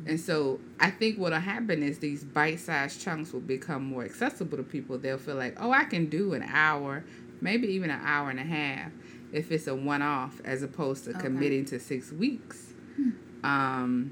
And 0.06 0.20
so 0.20 0.60
I 0.80 0.90
think 0.90 1.18
what'll 1.18 1.40
happen 1.40 1.84
is 1.84 2.00
these 2.00 2.24
bite 2.24 2.60
sized 2.60 3.02
chunks 3.02 3.34
will 3.34 3.40
become 3.42 3.84
more 3.84 4.04
accessible 4.04 4.58
to 4.58 4.64
people. 4.64 4.98
They'll 4.98 5.18
feel 5.18 5.36
like, 5.36 5.58
oh, 5.62 5.72
I 5.72 5.84
can 5.86 6.08
do 6.08 6.34
an 6.34 6.44
hour, 6.44 7.04
maybe 7.40 7.68
even 7.68 7.90
an 7.90 8.02
hour 8.04 8.30
and 8.30 8.40
a 8.40 8.44
half 8.44 8.92
if 9.32 9.52
it's 9.52 9.68
a 9.68 9.76
one 9.76 10.02
off 10.02 10.42
as 10.44 10.62
opposed 10.64 11.06
to 11.06 11.12
okay. 11.12 11.20
committing 11.20 11.66
to 11.66 11.80
six 11.80 12.12
weeks. 12.12 12.74
Hmm. 12.96 13.10
Um, 13.44 14.12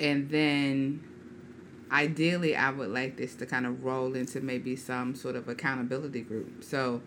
and 0.00 0.28
then 0.28 1.02
ideally, 1.90 2.56
I 2.56 2.70
would 2.70 2.90
like 2.90 3.16
this 3.16 3.34
to 3.36 3.46
kind 3.46 3.66
of 3.66 3.84
roll 3.84 4.14
into 4.14 4.40
maybe 4.40 4.76
some 4.76 5.14
sort 5.14 5.36
of 5.36 5.48
accountability 5.48 6.22
group. 6.22 6.64
So 6.64 7.00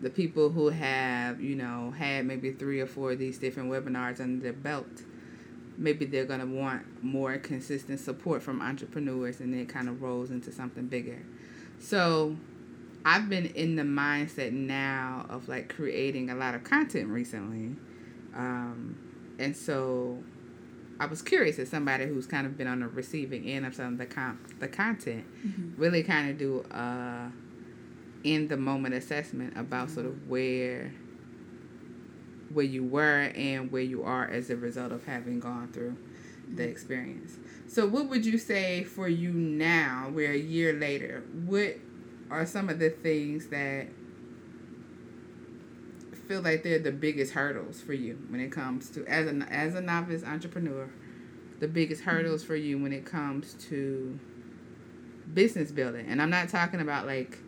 the 0.00 0.10
people 0.10 0.50
who 0.50 0.68
have, 0.68 1.40
you 1.40 1.56
know, 1.56 1.92
had 1.96 2.24
maybe 2.24 2.52
three 2.52 2.80
or 2.80 2.86
four 2.86 3.12
of 3.12 3.18
these 3.18 3.38
different 3.38 3.70
webinars 3.70 4.20
under 4.20 4.42
their 4.42 4.52
belt 4.52 5.02
maybe 5.78 6.04
they're 6.04 6.26
going 6.26 6.40
to 6.40 6.46
want 6.46 7.02
more 7.02 7.38
consistent 7.38 8.00
support 8.00 8.42
from 8.42 8.60
entrepreneurs 8.60 9.40
and 9.40 9.54
it 9.54 9.68
kind 9.68 9.88
of 9.88 10.02
rolls 10.02 10.30
into 10.30 10.52
something 10.52 10.86
bigger. 10.86 11.22
So 11.78 12.36
I've 13.04 13.30
been 13.30 13.46
in 13.46 13.76
the 13.76 13.84
mindset 13.84 14.52
now 14.52 15.24
of 15.30 15.48
like 15.48 15.72
creating 15.74 16.30
a 16.30 16.34
lot 16.34 16.54
of 16.54 16.64
content 16.64 17.08
recently. 17.08 17.76
Um, 18.34 18.98
and 19.38 19.56
so 19.56 20.22
I 20.98 21.06
was 21.06 21.22
curious 21.22 21.60
as 21.60 21.68
somebody 21.68 22.06
who's 22.06 22.26
kind 22.26 22.46
of 22.46 22.58
been 22.58 22.66
on 22.66 22.80
the 22.80 22.88
receiving 22.88 23.44
end 23.44 23.64
of 23.64 23.74
some 23.74 23.92
of 23.92 23.98
the, 23.98 24.06
com- 24.06 24.40
the 24.58 24.66
content, 24.66 25.24
mm-hmm. 25.46 25.80
really 25.80 26.02
kind 26.02 26.28
of 26.28 26.38
do 26.38 26.64
a 26.70 27.30
in 28.24 28.48
the 28.48 28.56
moment 28.56 28.94
assessment 28.94 29.56
about 29.56 29.86
mm-hmm. 29.86 29.94
sort 29.94 30.06
of 30.06 30.28
where 30.28 30.92
where 32.52 32.64
you 32.64 32.84
were 32.84 33.30
and 33.34 33.70
where 33.70 33.82
you 33.82 34.02
are 34.02 34.28
as 34.28 34.50
a 34.50 34.56
result 34.56 34.92
of 34.92 35.04
having 35.04 35.40
gone 35.40 35.68
through 35.72 35.96
the 36.54 36.62
mm-hmm. 36.62 36.70
experience. 36.70 37.36
So, 37.66 37.86
what 37.86 38.08
would 38.08 38.24
you 38.24 38.38
say 38.38 38.84
for 38.84 39.08
you 39.08 39.32
now, 39.32 40.10
we're 40.12 40.32
a 40.32 40.38
year 40.38 40.72
later? 40.72 41.24
What 41.44 41.76
are 42.30 42.46
some 42.46 42.68
of 42.68 42.78
the 42.78 42.90
things 42.90 43.48
that 43.48 43.88
feel 46.26 46.42
like 46.42 46.62
they're 46.62 46.78
the 46.78 46.92
biggest 46.92 47.32
hurdles 47.32 47.80
for 47.80 47.94
you 47.94 48.18
when 48.28 48.40
it 48.40 48.52
comes 48.52 48.90
to 48.90 49.06
as 49.06 49.26
a 49.26 49.34
as 49.50 49.74
a 49.74 49.80
novice 49.80 50.24
entrepreneur? 50.24 50.88
The 51.60 51.68
biggest 51.68 52.02
mm-hmm. 52.02 52.10
hurdles 52.10 52.44
for 52.44 52.56
you 52.56 52.78
when 52.78 52.92
it 52.92 53.04
comes 53.04 53.54
to 53.68 54.18
business 55.34 55.70
building, 55.70 56.06
and 56.08 56.22
I'm 56.22 56.30
not 56.30 56.48
talking 56.48 56.80
about 56.80 57.06
like 57.06 57.38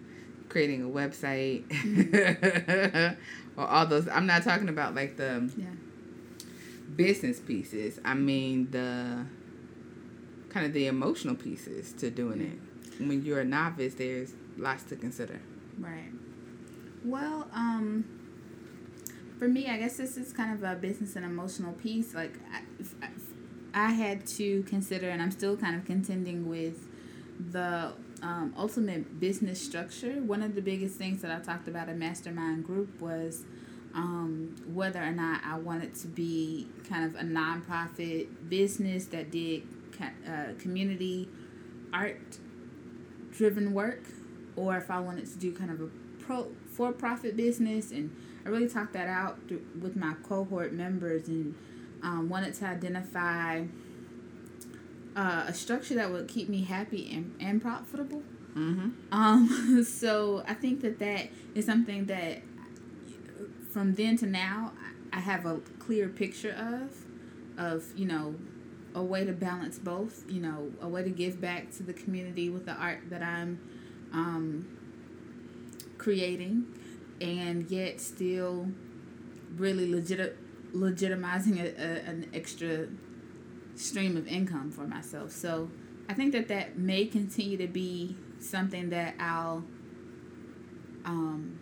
creating 0.51 0.85
a 0.85 0.89
website 0.89 1.67
mm-hmm. 1.69 3.15
or 3.57 3.67
all 3.67 3.87
those. 3.87 4.09
I'm 4.09 4.27
not 4.27 4.43
talking 4.43 4.69
about 4.69 4.95
like 4.95 5.17
the 5.17 5.51
yeah. 5.57 5.67
business 6.95 7.41
pieces. 7.41 7.99
I 8.05 8.15
mean 8.15 8.71
the 8.71 9.27
kind 10.51 10.67
of 10.67 10.73
the 10.73 10.87
emotional 10.87 11.35
pieces 11.35 11.93
to 11.95 12.11
doing 12.11 12.41
it. 12.41 13.03
When 13.07 13.25
you're 13.25 13.41
a 13.41 13.45
novice, 13.45 13.95
there's 13.95 14.35
lots 14.59 14.83
to 14.85 14.97
consider. 14.97 15.41
Right. 15.79 16.13
Well, 17.05 17.49
um, 17.55 18.05
for 19.39 19.49
me, 19.49 19.69
I 19.69 19.79
guess 19.79 19.97
this 19.97 20.19
is 20.19 20.33
kind 20.33 20.53
of 20.53 20.63
a 20.63 20.75
business 20.75 21.17
and 21.17 21.25
emotional 21.25 21.73
piece. 21.73 22.15
Like, 22.15 22.35
I, 22.53 23.09
I 23.73 23.91
had 23.91 24.27
to 24.37 24.63
consider, 24.65 25.09
and 25.09 25.23
I'm 25.23 25.31
still 25.31 25.57
kind 25.57 25.77
of 25.77 25.87
contending 25.87 26.47
with 26.49 26.89
the 27.39 27.95
um, 28.23 28.55
ultimate 28.57 29.19
business 29.21 29.61
structure, 29.61 30.21
one 30.23 30.43
of 30.43 30.55
the 30.55 30.63
biggest 30.63 30.97
things 30.97 31.23
that 31.23 31.31
I 31.31 31.39
talked 31.41 31.69
about 31.69 31.89
in 31.89 31.99
Mastermind 31.99 32.65
Group 32.65 33.01
was 33.01 33.45
um, 33.95 34.57
whether 34.73 35.03
or 35.03 35.11
not 35.11 35.41
I 35.45 35.59
wanted 35.59 35.95
to 35.97 36.07
be 36.07 36.69
kind 36.89 37.05
of 37.05 37.21
a 37.21 37.25
nonprofit 37.25 38.29
business 38.49 39.07
that 39.07 39.31
did 39.31 39.63
uh, 40.01 40.55
community 40.59 41.29
art 41.93 42.39
driven 43.33 43.73
work 43.73 44.05
or 44.57 44.77
if 44.77 44.91
I 44.91 45.01
wanted 45.01 45.27
to 45.27 45.39
do 45.39 45.53
kind 45.53 45.71
of 45.71 45.81
a 45.81 45.89
pro 46.21 46.49
for 46.73 46.93
profit 46.93 47.37
business. 47.37 47.91
And 47.91 48.15
I 48.45 48.49
really 48.49 48.69
talked 48.69 48.93
that 48.93 49.09
out 49.09 49.39
with 49.81 49.97
my 49.97 50.15
cohort 50.23 50.73
members 50.73 51.29
and 51.29 51.55
um, 52.03 52.29
wanted 52.29 52.55
to 52.55 52.67
identify 52.67 53.65
uh, 55.17 55.45
a 55.49 55.55
structure 55.55 55.95
that 55.95 56.11
would 56.11 56.29
keep 56.29 56.49
me 56.49 56.63
happy 56.63 57.11
and, 57.13 57.35
and 57.41 57.61
profitable. 57.61 58.23
Mm-hmm. 58.55 58.91
Um, 59.13 59.85
so 59.89 60.43
I 60.47 60.55
think 60.55 60.81
that 60.83 60.99
that 60.99 61.29
is 61.55 61.67
something 61.67 62.07
that 62.07 62.43
from 63.71 63.95
then 63.95 64.17
to 64.19 64.27
now 64.27 64.73
I 65.13 65.21
have 65.21 65.47
a 65.47 65.59
clear 65.79 66.09
picture 66.09 66.53
of, 66.53 66.93
of 67.59 67.85
you 67.97 68.07
know, 68.07 68.35
a 68.95 69.03
way 69.03 69.25
to 69.25 69.33
balance 69.33 69.79
both. 69.79 70.25
You 70.29 70.41
know, 70.41 70.73
a 70.81 70.89
way 70.89 71.03
to 71.03 71.11
give 71.11 71.41
back 71.41 71.71
to 71.73 71.83
the 71.83 71.93
community 71.93 72.49
with 72.49 72.67
the 72.67 72.73
art 72.73 73.11
that 73.11 73.23
I'm 73.23 73.61
um, 74.13 74.79
creating, 75.99 76.67
and 77.21 77.71
yet 77.71 78.01
still 78.01 78.69
really 79.57 79.91
legit 79.91 80.37
legitimizing 80.73 81.61
a, 81.61 81.81
a, 81.81 82.09
an 82.09 82.31
extra 82.33 82.87
stream 83.81 84.17
of 84.17 84.29
income 84.29 84.71
for 84.71 84.87
myself. 84.87 85.33
So 85.33 85.71
I 86.09 86.15
think 86.15 86.33
that 86.33 86.49
that 86.49 86.79
may 86.79 87.07
continue 87.07 87.57
to 87.57 87.67
be 87.67 88.17
something 88.39 88.91
that 88.91 89.15
I'll 89.19 89.65
um, 91.05 91.59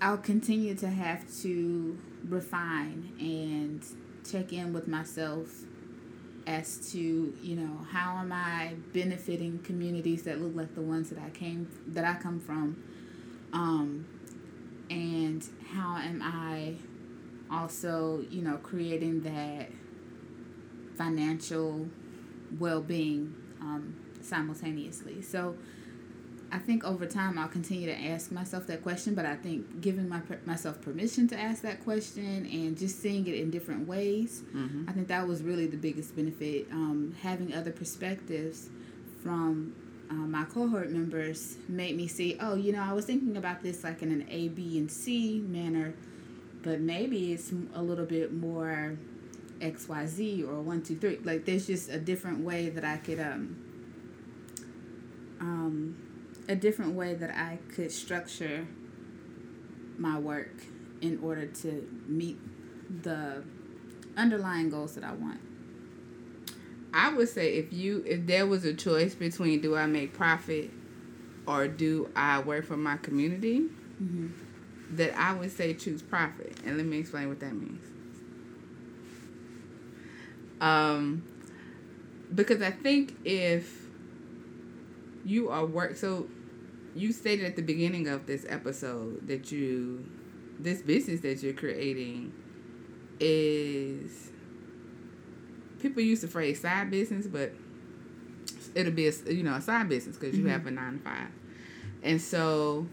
I'll 0.00 0.18
continue 0.18 0.74
to 0.76 0.88
have 0.88 1.24
to 1.42 1.98
refine 2.28 3.12
and 3.20 3.84
check 4.28 4.52
in 4.52 4.72
with 4.72 4.88
myself 4.88 5.48
as 6.46 6.92
to 6.92 6.98
you 6.98 7.56
know 7.56 7.84
how 7.90 8.16
am 8.18 8.32
I 8.32 8.74
benefiting 8.92 9.58
communities 9.60 10.22
that 10.24 10.40
look 10.40 10.54
like 10.54 10.74
the 10.74 10.82
ones 10.82 11.10
that 11.10 11.18
I 11.18 11.30
came 11.30 11.68
that 11.88 12.04
I 12.04 12.20
come 12.20 12.40
from, 12.40 12.82
um, 13.52 14.06
and 14.90 15.44
how 15.72 15.96
am 15.96 16.22
I 16.22 16.74
also 17.50 18.24
you 18.30 18.42
know 18.42 18.58
creating 18.58 19.22
that 19.22 19.68
financial 20.96 21.86
well-being 22.58 23.34
um, 23.60 23.94
simultaneously. 24.20 25.22
So 25.22 25.56
I 26.52 26.58
think 26.58 26.84
over 26.84 27.04
time 27.04 27.36
I'll 27.36 27.48
continue 27.48 27.86
to 27.86 27.98
ask 27.98 28.30
myself 28.30 28.66
that 28.68 28.82
question, 28.82 29.14
but 29.14 29.26
I 29.26 29.34
think 29.34 29.80
giving 29.80 30.08
my 30.08 30.20
myself 30.46 30.80
permission 30.80 31.26
to 31.28 31.38
ask 31.38 31.62
that 31.62 31.82
question 31.82 32.46
and 32.46 32.78
just 32.78 33.00
seeing 33.00 33.26
it 33.26 33.34
in 33.34 33.50
different 33.50 33.88
ways, 33.88 34.42
mm-hmm. 34.54 34.88
I 34.88 34.92
think 34.92 35.08
that 35.08 35.26
was 35.26 35.42
really 35.42 35.66
the 35.66 35.76
biggest 35.76 36.14
benefit. 36.14 36.68
Um, 36.70 37.14
having 37.22 37.52
other 37.54 37.72
perspectives 37.72 38.68
from 39.22 39.74
uh, 40.10 40.14
my 40.14 40.44
cohort 40.44 40.90
members 40.90 41.56
made 41.68 41.96
me 41.96 42.06
see, 42.06 42.36
oh, 42.40 42.54
you 42.54 42.72
know, 42.72 42.82
I 42.82 42.92
was 42.92 43.04
thinking 43.04 43.36
about 43.36 43.62
this 43.62 43.82
like 43.82 44.02
in 44.02 44.12
an 44.12 44.26
A, 44.30 44.48
B, 44.48 44.78
and 44.78 44.90
C 44.90 45.40
manner, 45.40 45.94
but 46.62 46.80
maybe 46.80 47.32
it's 47.32 47.52
a 47.74 47.82
little 47.82 48.06
bit 48.06 48.32
more 48.32 48.96
X, 49.64 49.88
Y, 49.88 50.06
Z 50.06 50.44
or 50.44 50.60
one, 50.60 50.82
two, 50.82 50.96
three. 50.96 51.18
Like 51.24 51.44
there's 51.46 51.66
just 51.66 51.88
a 51.88 51.98
different 51.98 52.40
way 52.44 52.68
that 52.68 52.84
I 52.84 52.98
could 52.98 53.18
um 53.18 53.56
um 55.40 55.96
a 56.48 56.54
different 56.54 56.94
way 56.94 57.14
that 57.14 57.30
I 57.30 57.58
could 57.74 57.90
structure 57.90 58.66
my 59.98 60.18
work 60.18 60.52
in 61.00 61.18
order 61.22 61.46
to 61.46 61.88
meet 62.06 62.38
the 63.02 63.42
underlying 64.16 64.70
goals 64.70 64.94
that 64.94 65.04
I 65.04 65.12
want. 65.12 65.40
I 66.92 67.12
would 67.12 67.28
say 67.28 67.54
if 67.54 67.72
you 67.72 68.04
if 68.06 68.26
there 68.26 68.46
was 68.46 68.64
a 68.64 68.74
choice 68.74 69.14
between 69.14 69.60
do 69.60 69.76
I 69.76 69.86
make 69.86 70.12
profit 70.12 70.70
or 71.46 71.66
do 71.68 72.10
I 72.14 72.40
work 72.40 72.66
for 72.66 72.76
my 72.76 72.96
community, 72.98 73.60
mm-hmm. 74.02 74.28
that 74.96 75.18
I 75.18 75.34
would 75.34 75.52
say 75.52 75.74
choose 75.74 76.02
profit. 76.02 76.56
And 76.64 76.76
let 76.76 76.86
me 76.86 76.98
explain 76.98 77.28
what 77.28 77.40
that 77.40 77.54
means. 77.54 77.93
Um, 80.64 81.22
because 82.34 82.62
I 82.62 82.70
think 82.70 83.18
if 83.22 83.86
you 85.26 85.50
are 85.50 85.66
work 85.66 85.96
so 85.96 86.26
you 86.94 87.12
stated 87.12 87.44
at 87.44 87.56
the 87.56 87.62
beginning 87.62 88.08
of 88.08 88.26
this 88.26 88.46
episode 88.48 89.26
that 89.28 89.52
you 89.52 90.08
this 90.58 90.80
business 90.80 91.20
that 91.20 91.42
you're 91.42 91.52
creating 91.52 92.32
is 93.20 94.30
people 95.80 96.02
use 96.02 96.22
the 96.22 96.28
phrase 96.28 96.62
side 96.62 96.90
business 96.90 97.26
but 97.26 97.52
it'll 98.74 98.92
be 98.92 99.06
a 99.06 99.12
you 99.30 99.42
know 99.42 99.54
a 99.54 99.60
side 99.60 99.88
business 99.88 100.16
because 100.16 100.34
you 100.34 100.44
mm-hmm. 100.44 100.52
have 100.52 100.66
a 100.66 100.70
nine 100.70 100.98
to 100.98 101.04
five 101.04 101.28
and 102.02 102.20
so 102.20 102.86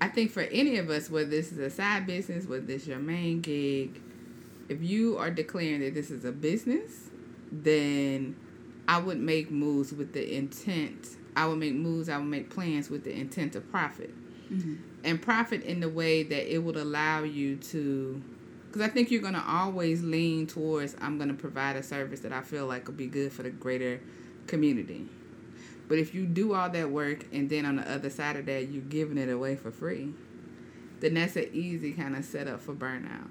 i 0.00 0.08
think 0.08 0.30
for 0.30 0.42
any 0.42 0.78
of 0.78 0.88
us 0.88 1.10
whether 1.10 1.30
this 1.30 1.50
is 1.50 1.58
a 1.58 1.70
side 1.70 2.06
business 2.06 2.46
whether 2.46 2.64
this 2.64 2.82
is 2.82 2.88
your 2.88 2.98
main 2.98 3.40
gig 3.40 4.00
if 4.68 4.82
you 4.82 5.16
are 5.18 5.30
declaring 5.30 5.80
that 5.80 5.94
this 5.94 6.10
is 6.10 6.24
a 6.24 6.32
business 6.32 7.08
then 7.50 8.36
I 8.86 8.98
would 8.98 9.18
make 9.18 9.50
moves 9.50 9.92
with 9.92 10.12
the 10.12 10.34
intent. 10.34 11.16
I 11.36 11.46
would 11.46 11.58
make 11.58 11.74
moves. 11.74 12.08
I 12.08 12.16
would 12.16 12.26
make 12.26 12.50
plans 12.50 12.90
with 12.90 13.04
the 13.04 13.12
intent 13.12 13.54
of 13.54 13.70
profit, 13.70 14.14
mm-hmm. 14.52 14.74
and 15.04 15.20
profit 15.20 15.62
in 15.62 15.80
the 15.80 15.88
way 15.88 16.22
that 16.22 16.52
it 16.52 16.58
would 16.58 16.76
allow 16.76 17.22
you 17.22 17.56
to. 17.56 18.22
Because 18.66 18.82
I 18.82 18.88
think 18.88 19.10
you're 19.10 19.22
gonna 19.22 19.44
always 19.46 20.02
lean 20.02 20.46
towards 20.46 20.96
I'm 21.00 21.18
gonna 21.18 21.34
provide 21.34 21.76
a 21.76 21.82
service 21.82 22.20
that 22.20 22.32
I 22.32 22.40
feel 22.40 22.66
like 22.66 22.86
will 22.86 22.94
be 22.94 23.06
good 23.06 23.32
for 23.32 23.42
the 23.42 23.50
greater 23.50 24.00
community. 24.46 25.06
But 25.88 25.98
if 25.98 26.14
you 26.14 26.26
do 26.26 26.52
all 26.52 26.68
that 26.68 26.90
work 26.90 27.24
and 27.32 27.48
then 27.48 27.64
on 27.64 27.76
the 27.76 27.90
other 27.90 28.10
side 28.10 28.36
of 28.36 28.44
that 28.46 28.68
you're 28.68 28.82
giving 28.82 29.16
it 29.16 29.30
away 29.30 29.56
for 29.56 29.70
free, 29.70 30.12
then 31.00 31.14
that's 31.14 31.36
an 31.36 31.48
easy 31.54 31.92
kind 31.92 32.14
of 32.14 32.26
setup 32.26 32.60
for 32.60 32.74
burnout. 32.74 33.28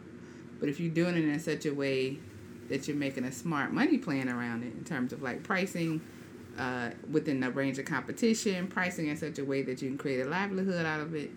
But 0.60 0.70
if 0.70 0.80
you're 0.80 0.94
doing 0.94 1.16
it 1.16 1.24
in 1.24 1.40
such 1.40 1.66
a 1.66 1.74
way 1.74 2.18
that 2.70 2.88
you're 2.88 2.98
making 2.98 3.24
a 3.24 3.32
smart 3.32 3.72
money 3.72 3.98
plan 3.98 4.30
around 4.30 4.64
it 4.64 4.74
in 4.74 4.84
terms 4.84 5.14
of 5.14 5.22
like 5.22 5.44
pricing 5.44 6.02
uh, 6.58 6.90
within 7.12 7.40
the 7.40 7.50
range 7.52 7.78
of 7.80 7.86
competition, 7.86 8.68
pricing 8.68 9.08
in 9.08 9.18
such 9.18 9.40
a 9.40 9.46
way 9.46 9.62
that 9.62 9.82
you 9.82 9.90
can 9.90 9.98
create 9.98 10.22
a 10.22 10.30
livelihood 10.30 10.86
out 10.86 11.00
of 11.00 11.16
it, 11.16 11.32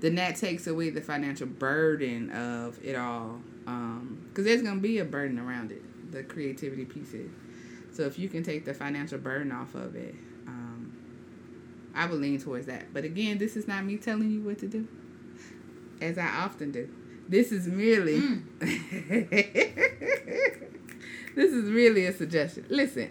then 0.00 0.14
that 0.16 0.36
takes 0.36 0.66
away 0.66 0.90
the 0.90 1.00
financial 1.00 1.46
burden 1.46 2.30
of 2.30 2.82
it 2.84 2.96
all. 2.96 3.40
Because 3.60 3.68
um, 3.68 4.22
there's 4.34 4.62
going 4.62 4.76
to 4.76 4.80
be 4.80 4.98
a 4.98 5.04
burden 5.04 5.38
around 5.38 5.70
it, 5.70 5.82
the 6.10 6.24
creativity 6.24 6.84
pieces. 6.84 7.30
So 7.92 8.02
if 8.04 8.18
you 8.18 8.28
can 8.28 8.42
take 8.42 8.64
the 8.64 8.74
financial 8.74 9.18
burden 9.18 9.52
off 9.52 9.74
of 9.74 9.94
it, 9.94 10.14
um, 10.48 10.92
I 11.94 12.06
would 12.06 12.20
lean 12.20 12.40
towards 12.40 12.66
that. 12.66 12.92
But 12.92 13.04
again, 13.04 13.38
this 13.38 13.56
is 13.56 13.68
not 13.68 13.84
me 13.84 13.98
telling 13.98 14.30
you 14.30 14.40
what 14.40 14.58
to 14.60 14.66
do, 14.66 14.88
as 16.00 16.18
I 16.18 16.26
often 16.26 16.72
do. 16.72 16.88
This 17.28 17.52
is 17.52 17.66
merely. 17.66 18.20
Mm. 18.20 18.42
this 21.34 21.52
is 21.52 21.70
really 21.70 22.06
a 22.06 22.12
suggestion. 22.12 22.66
Listen, 22.68 23.10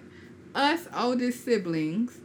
us 0.54 0.88
oldest 0.96 1.44
siblings, 1.44 2.18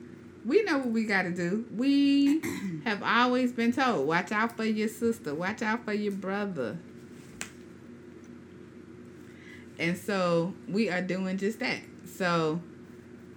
we 0.45 0.63
know 0.63 0.79
what 0.79 0.91
we 0.91 1.05
got 1.05 1.23
to 1.23 1.31
do. 1.31 1.67
We 1.75 2.41
have 2.85 3.03
always 3.03 3.53
been 3.53 3.73
told 3.73 4.07
watch 4.07 4.33
out 4.33 4.57
for 4.57 4.65
your 4.65 4.89
sister, 4.89 5.35
watch 5.35 5.63
out 5.63 5.85
for 5.85 5.93
your 5.93 6.13
brother. 6.13 6.79
And 9.79 9.97
so 9.97 10.55
we 10.69 10.89
are 10.89 11.03
doing 11.03 11.37
just 11.37 11.59
that. 11.61 11.81
So, 12.07 12.61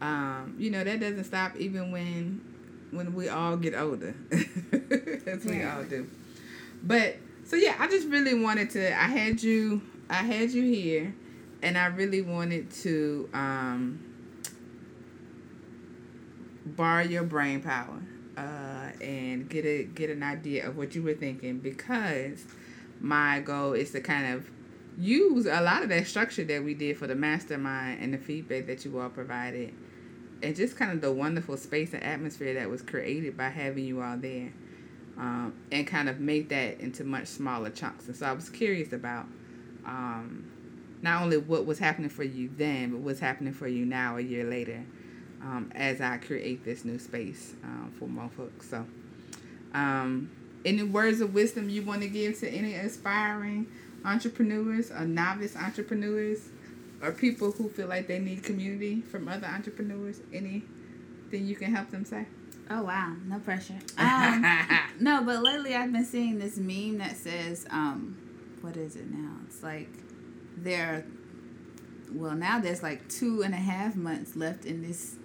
um, 0.01 0.55
you 0.57 0.69
know, 0.69 0.83
that 0.83 0.99
doesn't 0.99 1.25
stop 1.25 1.57
even 1.57 1.91
when 1.91 2.41
when 2.91 3.13
we 3.13 3.29
all 3.29 3.55
get 3.57 3.75
older, 3.75 4.15
as 4.31 5.45
we 5.45 5.63
all 5.63 5.83
do. 5.83 6.07
But 6.81 7.17
so 7.49 7.57
yeah, 7.57 7.75
I 7.77 7.87
just 7.87 8.07
really 8.07 8.41
wanted 8.41 8.69
to. 8.71 8.87
I 8.93 9.07
had 9.07 9.43
you. 9.43 9.81
I 10.09 10.23
had 10.23 10.51
you 10.51 10.63
here 10.63 11.13
and 11.61 11.77
I 11.77 11.87
really 11.87 12.21
wanted 12.21 12.71
to 12.71 13.29
um, 13.33 13.99
borrow 16.65 17.03
your 17.03 17.23
brain 17.23 17.61
power 17.61 18.01
uh, 18.37 18.91
and 19.01 19.49
get 19.49 19.65
a 19.65 19.83
get 19.83 20.09
an 20.09 20.23
idea 20.23 20.67
of 20.67 20.77
what 20.77 20.95
you 20.95 21.03
were 21.03 21.13
thinking 21.13 21.59
because 21.59 22.45
my 22.99 23.39
goal 23.41 23.73
is 23.73 23.91
to 23.91 24.01
kind 24.01 24.33
of 24.33 24.49
use 24.97 25.45
a 25.45 25.61
lot 25.61 25.83
of 25.83 25.89
that 25.89 26.07
structure 26.07 26.43
that 26.43 26.63
we 26.63 26.73
did 26.73 26.97
for 26.97 27.07
the 27.07 27.15
mastermind 27.15 28.01
and 28.01 28.13
the 28.13 28.17
feedback 28.17 28.67
that 28.67 28.83
you 28.83 28.99
all 28.99 29.09
provided 29.09 29.73
and 30.41 30.55
just 30.55 30.75
kind 30.75 30.91
of 30.91 31.01
the 31.01 31.11
wonderful 31.11 31.55
space 31.57 31.93
and 31.93 32.03
atmosphere 32.03 32.53
that 32.53 32.69
was 32.69 32.81
created 32.81 33.37
by 33.37 33.49
having 33.49 33.85
you 33.85 34.01
all 34.01 34.17
there 34.17 34.51
um, 35.19 35.53
and 35.71 35.85
kind 35.85 36.09
of 36.09 36.19
make 36.19 36.49
that 36.49 36.79
into 36.79 37.03
much 37.03 37.27
smaller 37.27 37.69
chunks 37.69 38.07
and 38.07 38.15
so 38.15 38.25
i 38.25 38.31
was 38.31 38.49
curious 38.49 38.93
about 38.93 39.25
um, 39.85 40.49
not 41.01 41.21
only 41.21 41.37
what 41.37 41.65
was 41.65 41.79
happening 41.79 42.09
for 42.09 42.23
you 42.23 42.49
then, 42.57 42.91
but 42.91 42.99
what's 42.99 43.19
happening 43.19 43.53
for 43.53 43.67
you 43.67 43.85
now 43.85 44.17
a 44.17 44.21
year 44.21 44.43
later 44.43 44.83
um, 45.41 45.71
as 45.73 46.01
I 46.01 46.17
create 46.17 46.65
this 46.65 46.83
new 46.83 46.99
space 46.99 47.53
um, 47.63 47.93
for 47.97 48.07
more 48.07 48.29
folks. 48.29 48.69
So, 48.69 48.85
um, 49.73 50.29
any 50.65 50.83
words 50.83 51.21
of 51.21 51.33
wisdom 51.33 51.69
you 51.69 51.83
want 51.83 52.01
to 52.01 52.09
give 52.09 52.37
to 52.39 52.49
any 52.49 52.73
aspiring 52.73 53.67
entrepreneurs 54.03 54.91
or 54.91 55.05
novice 55.05 55.55
entrepreneurs 55.55 56.49
or 57.01 57.11
people 57.13 57.51
who 57.51 57.69
feel 57.69 57.87
like 57.87 58.07
they 58.07 58.19
need 58.19 58.43
community 58.43 58.99
from 59.01 59.29
other 59.29 59.47
entrepreneurs, 59.47 60.19
anything 60.33 60.65
you 61.31 61.55
can 61.55 61.73
help 61.73 61.91
them 61.91 62.03
say? 62.03 62.25
Oh 62.69 62.83
wow, 62.83 63.15
no 63.27 63.39
pressure. 63.39 63.79
Um, 63.97 64.45
no, 64.99 65.23
but 65.23 65.41
lately 65.41 65.75
I've 65.75 65.91
been 65.91 66.05
seeing 66.05 66.39
this 66.39 66.57
meme 66.57 66.97
that 66.99 67.15
says, 67.17 67.65
um, 67.69 68.17
what 68.61 68.75
is 68.77 68.95
it 68.95 69.09
now? 69.11 69.35
It's 69.47 69.63
like 69.63 69.89
there. 70.57 71.05
Well, 72.11 72.35
now 72.35 72.59
there's 72.59 72.81
like 72.83 73.07
two 73.07 73.43
and 73.43 73.53
a 73.53 73.57
half 73.57 73.95
months 73.95 74.35
left 74.35 74.65
in 74.65 74.81
this 74.81 75.15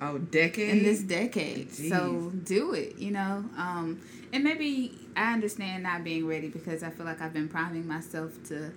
Oh, 0.00 0.18
decade. 0.18 0.70
in 0.70 0.82
this 0.82 1.00
decade. 1.00 1.68
Jeez. 1.70 1.88
So 1.88 2.32
do 2.44 2.74
it, 2.74 2.98
you 2.98 3.12
know. 3.12 3.44
Um, 3.56 4.00
and 4.32 4.42
maybe 4.42 4.98
I 5.16 5.32
understand 5.32 5.84
not 5.84 6.02
being 6.04 6.26
ready 6.26 6.48
because 6.48 6.82
I 6.82 6.90
feel 6.90 7.06
like 7.06 7.20
I've 7.20 7.32
been 7.32 7.48
priming 7.48 7.86
myself 7.86 8.32
to 8.48 8.72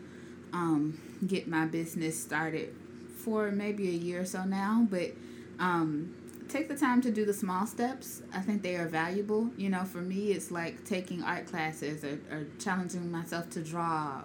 um, 0.53 0.99
get 1.25 1.47
my 1.47 1.65
business 1.65 2.21
started 2.21 2.73
for 3.17 3.49
maybe 3.51 3.87
a 3.89 3.93
year 3.93 4.21
or 4.21 4.25
so 4.25 4.43
now. 4.43 4.87
But 4.89 5.13
um, 5.59 6.13
take 6.49 6.67
the 6.67 6.75
time 6.75 7.01
to 7.01 7.11
do 7.11 7.25
the 7.25 7.33
small 7.33 7.65
steps. 7.67 8.21
I 8.33 8.39
think 8.39 8.61
they 8.61 8.75
are 8.75 8.87
valuable. 8.87 9.49
You 9.57 9.69
know, 9.69 9.83
for 9.83 9.99
me, 10.01 10.31
it's 10.31 10.51
like 10.51 10.83
taking 10.85 11.23
art 11.23 11.45
classes 11.47 12.03
or, 12.03 12.19
or 12.31 12.45
challenging 12.59 13.11
myself 13.11 13.49
to 13.51 13.61
draw. 13.61 14.21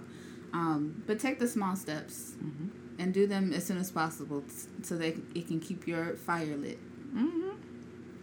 Um, 0.53 1.03
but 1.07 1.21
take 1.21 1.39
the 1.39 1.49
small 1.49 1.77
steps 1.77 2.33
Mm-hmm. 2.45 2.69
and 3.01 3.15
do 3.15 3.27
them 3.27 3.53
as 3.53 3.65
soon 3.65 3.77
as 3.79 3.91
possible 3.91 4.43
so 4.83 4.97
that 4.97 5.15
it 5.35 5.47
can 5.47 5.61
keep 5.61 5.87
your 5.87 6.17
fire 6.17 6.57
lit. 6.57 6.79
hmm 7.13 7.51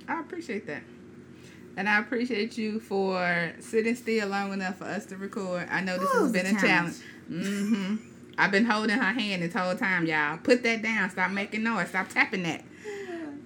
I 0.07 0.19
appreciate 0.21 0.67
that. 0.67 0.83
And 1.75 1.87
I 1.87 1.99
appreciate 1.99 2.57
you 2.57 2.79
for 2.79 3.51
sitting 3.59 3.95
still 3.95 4.29
long 4.29 4.51
enough 4.53 4.77
for 4.77 4.85
us 4.85 5.05
to 5.07 5.17
record. 5.17 5.67
I 5.69 5.81
know 5.81 5.97
this 5.99 6.09
Ooh, 6.15 6.23
has 6.23 6.31
been 6.31 6.47
a 6.47 6.57
a 6.57 6.61
challenge. 6.61 6.95
hmm 7.27 7.95
I've 8.39 8.51
been 8.51 8.65
holding 8.65 8.97
her 8.97 9.13
hand 9.13 9.41
this 9.41 9.53
whole 9.53 9.75
time, 9.75 10.05
y'all. 10.05 10.37
Put 10.37 10.61
that 10.63 10.81
down. 10.83 11.09
Stop 11.09 11.31
making 11.31 11.63
noise. 11.63 11.89
Stop 11.89 12.09
tapping 12.09 12.43
that. 12.43 12.63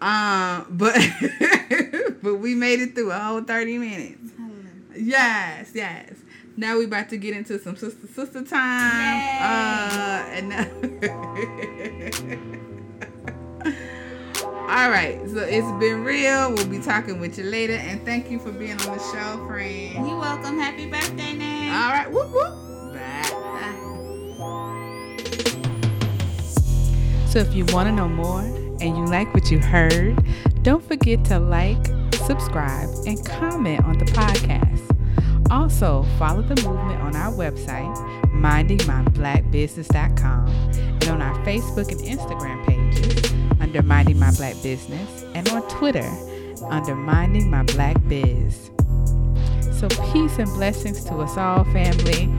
Um, 0.01 0.65
but 0.71 0.95
but 2.23 2.35
we 2.35 2.55
made 2.55 2.79
it 2.79 2.95
through 2.95 3.11
a 3.11 3.19
whole 3.19 3.41
thirty 3.43 3.77
minutes. 3.77 4.31
Yes, 4.95 5.71
yes. 5.73 6.13
Now 6.57 6.77
we 6.77 6.85
about 6.85 7.09
to 7.09 7.17
get 7.17 7.35
into 7.35 7.59
some 7.59 7.75
sister 7.75 8.07
sister 8.07 8.43
time. 8.43 9.17
Yay. 9.17 9.37
Uh, 9.41 10.25
and 10.33 10.49
now 10.49 10.65
All 14.71 14.89
right, 14.89 15.19
so 15.29 15.39
it's 15.39 15.69
been 15.79 16.03
real. 16.03 16.51
We'll 16.53 16.65
be 16.65 16.79
talking 16.79 17.19
with 17.19 17.37
you 17.37 17.43
later, 17.43 17.73
and 17.73 18.03
thank 18.05 18.31
you 18.31 18.39
for 18.39 18.51
being 18.51 18.71
on 18.71 18.97
the 18.97 18.99
show, 18.99 19.45
friend. 19.45 20.07
You're 20.07 20.17
welcome. 20.17 20.57
Happy 20.57 20.89
birthday, 20.89 21.33
Nan. 21.33 21.75
All 21.75 21.91
right, 21.91 22.09
whoop 22.09 22.31
whoop. 22.31 22.53
Bye. 22.95 23.27
So 27.27 27.39
if 27.39 27.53
you 27.53 27.65
want 27.65 27.87
to 27.87 27.91
know 27.91 28.07
more 28.07 28.41
and 28.81 28.97
you 28.97 29.05
like 29.05 29.33
what 29.33 29.49
you 29.51 29.59
heard, 29.59 30.21
don't 30.63 30.83
forget 30.83 31.23
to 31.25 31.37
like, 31.39 31.85
subscribe, 32.25 32.89
and 33.05 33.23
comment 33.25 33.83
on 33.85 33.97
the 33.97 34.05
podcast. 34.05 34.79
Also, 35.51 36.03
follow 36.17 36.41
the 36.41 36.55
movement 36.67 36.99
on 37.01 37.15
our 37.15 37.31
website, 37.33 37.95
mindingmyblackbusiness.com, 38.31 40.47
and 40.47 41.07
on 41.09 41.21
our 41.21 41.35
Facebook 41.45 41.91
and 41.91 42.01
Instagram 42.01 42.65
pages 42.65 43.31
under 43.59 43.83
Minding 43.83 44.17
My 44.19 44.31
Black 44.31 44.55
Business, 44.63 45.23
and 45.35 45.47
on 45.49 45.61
Twitter 45.69 46.09
under 46.69 46.95
Minding 46.95 47.49
My 47.49 47.63
Black 47.63 47.97
Biz. 48.07 48.71
So 49.71 49.89
peace 50.11 50.39
and 50.39 50.47
blessings 50.53 51.03
to 51.05 51.15
us 51.15 51.37
all, 51.37 51.63
family. 51.65 52.29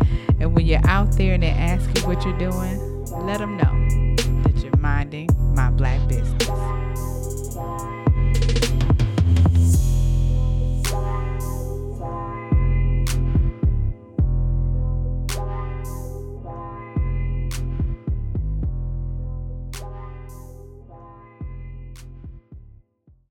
And 0.40 0.54
when 0.54 0.66
you're 0.66 0.86
out 0.86 1.12
there 1.16 1.34
and 1.34 1.42
they 1.42 1.50
ask 1.50 1.84
you 1.98 2.06
what 2.06 2.24
you're 2.24 2.38
doing, 2.38 3.04
let 3.26 3.38
them 3.38 3.56
know 3.56 3.88
that 4.42 4.56
you're 4.62 4.76
minding 4.78 5.28
my 5.54 5.70
black 5.70 6.06
business. 6.08 6.41